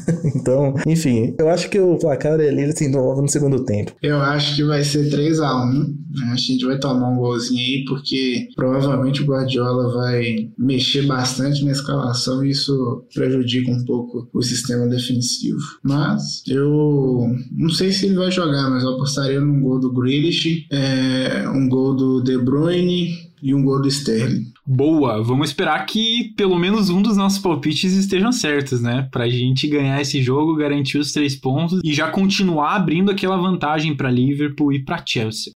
então, 0.34 0.74
enfim, 0.86 1.34
eu 1.38 1.48
acho 1.48 1.70
que 1.70 1.78
o 1.78 1.98
placar 1.98 2.40
é 2.40 2.48
ali 2.48 2.76
se 2.76 2.86
envolve 2.86 3.22
no 3.22 3.28
segundo 3.28 3.64
tempo. 3.64 3.92
Eu 4.02 4.20
acho 4.20 4.56
que 4.56 4.64
vai 4.64 4.84
ser 4.84 5.10
3x1. 5.10 5.96
Acho 6.32 6.46
que 6.46 6.52
a 6.52 6.54
gente 6.54 6.66
vai 6.66 6.78
tomar 6.78 7.10
um 7.10 7.16
golzinho 7.16 7.60
aí, 7.60 7.84
porque 7.86 8.48
provavelmente 8.54 9.22
o 9.22 9.26
Guardiola 9.26 9.92
vai 9.94 10.50
mexer 10.58 11.02
bastante 11.06 11.64
na 11.64 11.72
escalação 11.72 12.44
e 12.44 12.50
isso 12.50 13.04
prejudica 13.14 13.70
um 13.70 13.84
pouco 13.84 14.28
o 14.32 14.42
sistema 14.42 14.86
defensivo. 14.86 15.58
Mas 15.82 16.42
eu 16.46 17.28
não 17.52 17.70
sei 17.70 17.92
se 17.92 18.06
ele 18.06 18.16
vai 18.16 18.30
jogar, 18.30 18.70
mas 18.70 18.82
eu 18.82 18.94
apostaria 18.94 19.40
num 19.40 19.60
gol 19.60 19.78
do 19.78 19.92
Grealish, 19.92 20.66
é, 20.70 21.48
um 21.48 21.68
gol 21.68 21.94
do 21.94 22.22
De 22.22 22.38
Bruyne 22.38 23.26
e 23.42 23.54
um 23.54 23.62
gol 23.62 23.80
do 23.80 23.88
Sterling. 23.88 24.52
Boa, 24.66 25.22
vamos 25.22 25.50
esperar 25.50 25.84
que 25.86 26.32
pelo 26.36 26.58
menos 26.58 26.90
um 26.90 27.00
dos 27.02 27.16
nossos 27.16 27.38
palpites 27.38 27.92
estejam 27.92 28.32
certos, 28.32 28.80
né? 28.80 29.08
Pra 29.10 29.28
gente 29.28 29.68
ganhar 29.68 30.00
esse 30.00 30.22
jogo, 30.22 30.56
garantir 30.56 30.98
os 30.98 31.12
três 31.12 31.36
pontos 31.36 31.80
e 31.84 31.92
já 31.92 32.10
continuar 32.10 32.74
abrindo 32.74 33.10
aquela 33.10 33.36
vantagem 33.36 33.96
para 33.96 34.10
Liverpool 34.10 34.72
e 34.72 34.84
para 34.84 35.02
Chelsea. 35.06 35.52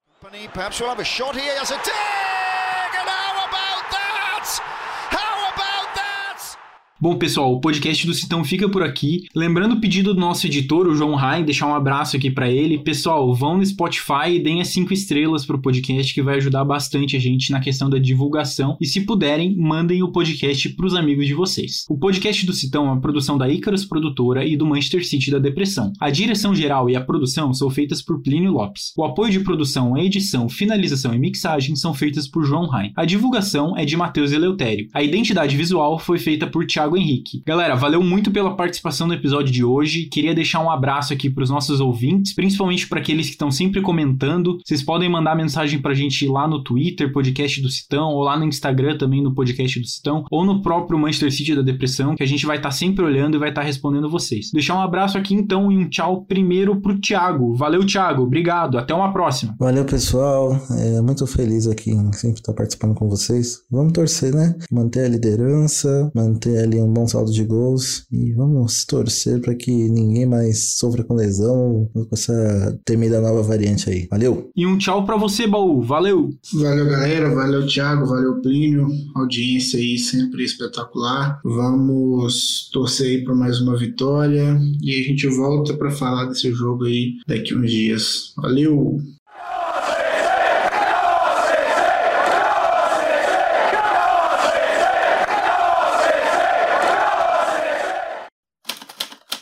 Bom, 7.03 7.17
pessoal, 7.17 7.55
o 7.55 7.61
podcast 7.63 8.07
do 8.07 8.13
Citão 8.13 8.45
fica 8.45 8.69
por 8.69 8.83
aqui. 8.83 9.25
Lembrando 9.35 9.77
o 9.77 9.81
pedido 9.81 10.13
do 10.13 10.21
nosso 10.21 10.47
editor, 10.47 10.87
o 10.87 10.95
João 10.95 11.15
Rai, 11.15 11.43
deixar 11.43 11.67
um 11.67 11.75
abraço 11.75 12.15
aqui 12.15 12.31
para 12.31 12.51
ele. 12.51 12.79
Pessoal, 12.79 13.35
vão 13.35 13.57
no 13.57 13.65
Spotify 13.65 14.33
e 14.35 14.39
deem 14.39 14.61
as 14.61 14.69
cinco 14.69 14.93
estrelas 14.93 15.47
pro 15.47 15.63
podcast, 15.63 16.13
que 16.13 16.21
vai 16.21 16.37
ajudar 16.37 16.63
bastante 16.63 17.17
a 17.17 17.19
gente 17.19 17.53
na 17.53 17.59
questão 17.59 17.89
da 17.89 17.97
divulgação. 17.97 18.77
E 18.79 18.85
se 18.85 19.01
puderem, 19.01 19.57
mandem 19.57 20.03
o 20.03 20.13
podcast 20.13 20.69
pros 20.77 20.95
amigos 20.95 21.27
de 21.27 21.33
vocês. 21.33 21.87
O 21.89 21.97
podcast 21.97 22.45
do 22.45 22.53
Citão 22.53 22.85
é 22.85 22.91
uma 22.91 23.01
produção 23.01 23.39
da 23.39 23.49
Icarus 23.49 23.87
Produtora 23.87 24.45
e 24.45 24.55
do 24.55 24.67
Manchester 24.67 25.03
City 25.03 25.31
da 25.31 25.39
Depressão. 25.39 25.95
A 25.99 26.11
direção 26.11 26.55
geral 26.55 26.91
e 26.91 26.97
a 26.97 27.01
produção 27.01 27.55
são 27.55 27.71
feitas 27.71 28.03
por 28.03 28.21
Plínio 28.21 28.53
Lopes. 28.53 28.93
O 28.95 29.05
apoio 29.05 29.33
de 29.33 29.41
produção, 29.41 29.97
edição, 29.97 30.51
finalização 30.51 31.15
e 31.15 31.19
mixagem 31.19 31.75
são 31.77 31.95
feitas 31.95 32.29
por 32.29 32.45
João 32.45 32.67
Rai. 32.67 32.93
A 32.95 33.07
divulgação 33.07 33.75
é 33.75 33.87
de 33.87 33.97
Matheus 33.97 34.33
Eleutério. 34.33 34.87
A 34.93 35.03
identidade 35.03 35.57
visual 35.57 35.99
foi 35.99 36.19
feita 36.19 36.47
por 36.47 36.67
Thiago 36.67 36.90
Henrique. 36.97 37.43
Galera, 37.47 37.75
valeu 37.75 38.03
muito 38.03 38.31
pela 38.31 38.57
participação 38.57 39.07
no 39.07 39.15
episódio 39.15 39.53
de 39.53 39.65
hoje. 39.65 40.07
Queria 40.07 40.35
deixar 40.35 40.61
um 40.61 40.71
abraço 40.71 41.13
aqui 41.13 41.31
para 41.31 41.45
os 41.45 41.51
nossos 41.51 41.81
ouvintes, 41.81 42.35
principalmente 42.35 42.89
para 42.89 43.01
aqueles 43.01 43.27
que 43.27 43.33
estão 43.33 43.51
sempre 43.51 43.81
comentando. 43.81 44.59
Vocês 44.65 44.83
podem 44.83 45.09
mandar 45.09 45.37
mensagem 45.37 45.81
pra 45.81 45.95
gente 45.95 46.27
lá 46.27 46.47
no 46.47 46.63
Twitter, 46.63 47.13
podcast 47.13 47.61
do 47.61 47.69
Citão, 47.69 48.11
ou 48.11 48.23
lá 48.23 48.39
no 48.39 48.45
Instagram 48.45 48.97
também 48.97 49.23
no 49.23 49.35
podcast 49.35 49.79
do 49.81 49.87
Citão, 49.87 50.25
ou 50.31 50.45
no 50.45 50.63
próprio 50.63 50.99
Manchester 50.99 51.33
City 51.33 51.55
da 51.55 51.63
Depressão, 51.63 52.15
que 52.15 52.23
a 52.23 52.27
gente 52.27 52.47
vai 52.47 52.57
estar 52.57 52.71
sempre 52.71 53.05
olhando 53.05 53.37
e 53.37 53.39
vai 53.39 53.51
estar 53.51 53.63
respondendo 53.63 54.11
vocês. 54.11 54.51
Deixar 54.53 54.75
um 54.75 54.83
abraço 54.83 55.19
aqui 55.19 55.35
então 55.35 55.71
e 55.71 55.77
um 55.77 55.89
tchau 55.89 56.25
primeiro 56.25 56.81
pro 56.81 56.99
Thiago. 56.99 57.55
Valeu, 57.55 57.85
Thiago. 57.85 58.23
Obrigado. 58.23 58.79
Até 58.79 58.95
uma 58.95 59.13
próxima. 59.13 59.55
Valeu, 59.59 59.85
pessoal. 59.85 60.59
É 60.79 61.01
muito 61.01 61.27
feliz 61.27 61.67
aqui 61.67 61.91
em 61.91 62.13
sempre 62.13 62.41
estar 62.41 62.53
participando 62.53 62.95
com 62.95 63.09
vocês. 63.09 63.63
Vamos 63.71 63.93
torcer, 63.93 64.35
né? 64.35 64.57
Manter 64.71 65.05
a 65.05 65.09
liderança, 65.09 66.11
manter 66.15 66.63
ali 66.63 66.80
um 66.85 66.93
bom 66.93 67.07
saldo 67.07 67.33
de 67.33 67.45
gols 67.45 68.05
e 68.11 68.33
vamos 68.33 68.85
torcer 68.85 69.41
para 69.41 69.55
que 69.55 69.71
ninguém 69.71 70.27
mais 70.27 70.77
sofra 70.77 71.05
com 71.05 71.15
lesão 71.15 71.89
ou 71.95 72.07
com 72.07 72.15
essa 72.15 72.79
temida 72.85 73.21
nova 73.21 73.43
variante 73.43 73.91
aí. 73.91 74.09
Valeu! 74.11 74.51
E 74.57 74.67
um 74.67 74.79
tchau 74.79 75.05
pra 75.05 75.17
você, 75.17 75.47
Baú. 75.47 75.83
Valeu! 75.83 76.31
Valeu, 76.55 76.87
galera. 76.87 77.35
Valeu, 77.35 77.67
Thiago. 77.67 78.07
Valeu, 78.07 78.41
Plínio. 78.41 78.89
Audiência 79.15 79.79
aí 79.79 79.99
sempre 79.99 80.45
espetacular. 80.45 81.41
Vamos 81.45 82.71
torcer 82.73 83.07
aí 83.07 83.25
por 83.25 83.35
mais 83.35 83.61
uma 83.61 83.77
vitória 83.77 84.59
e 84.83 84.91
a 84.91 85.03
gente 85.03 85.27
volta 85.29 85.75
para 85.75 85.91
falar 85.91 86.27
desse 86.27 86.51
jogo 86.53 86.85
aí 86.85 87.15
daqui 87.27 87.55
uns 87.55 87.71
dias. 87.71 88.33
Valeu! 88.37 89.01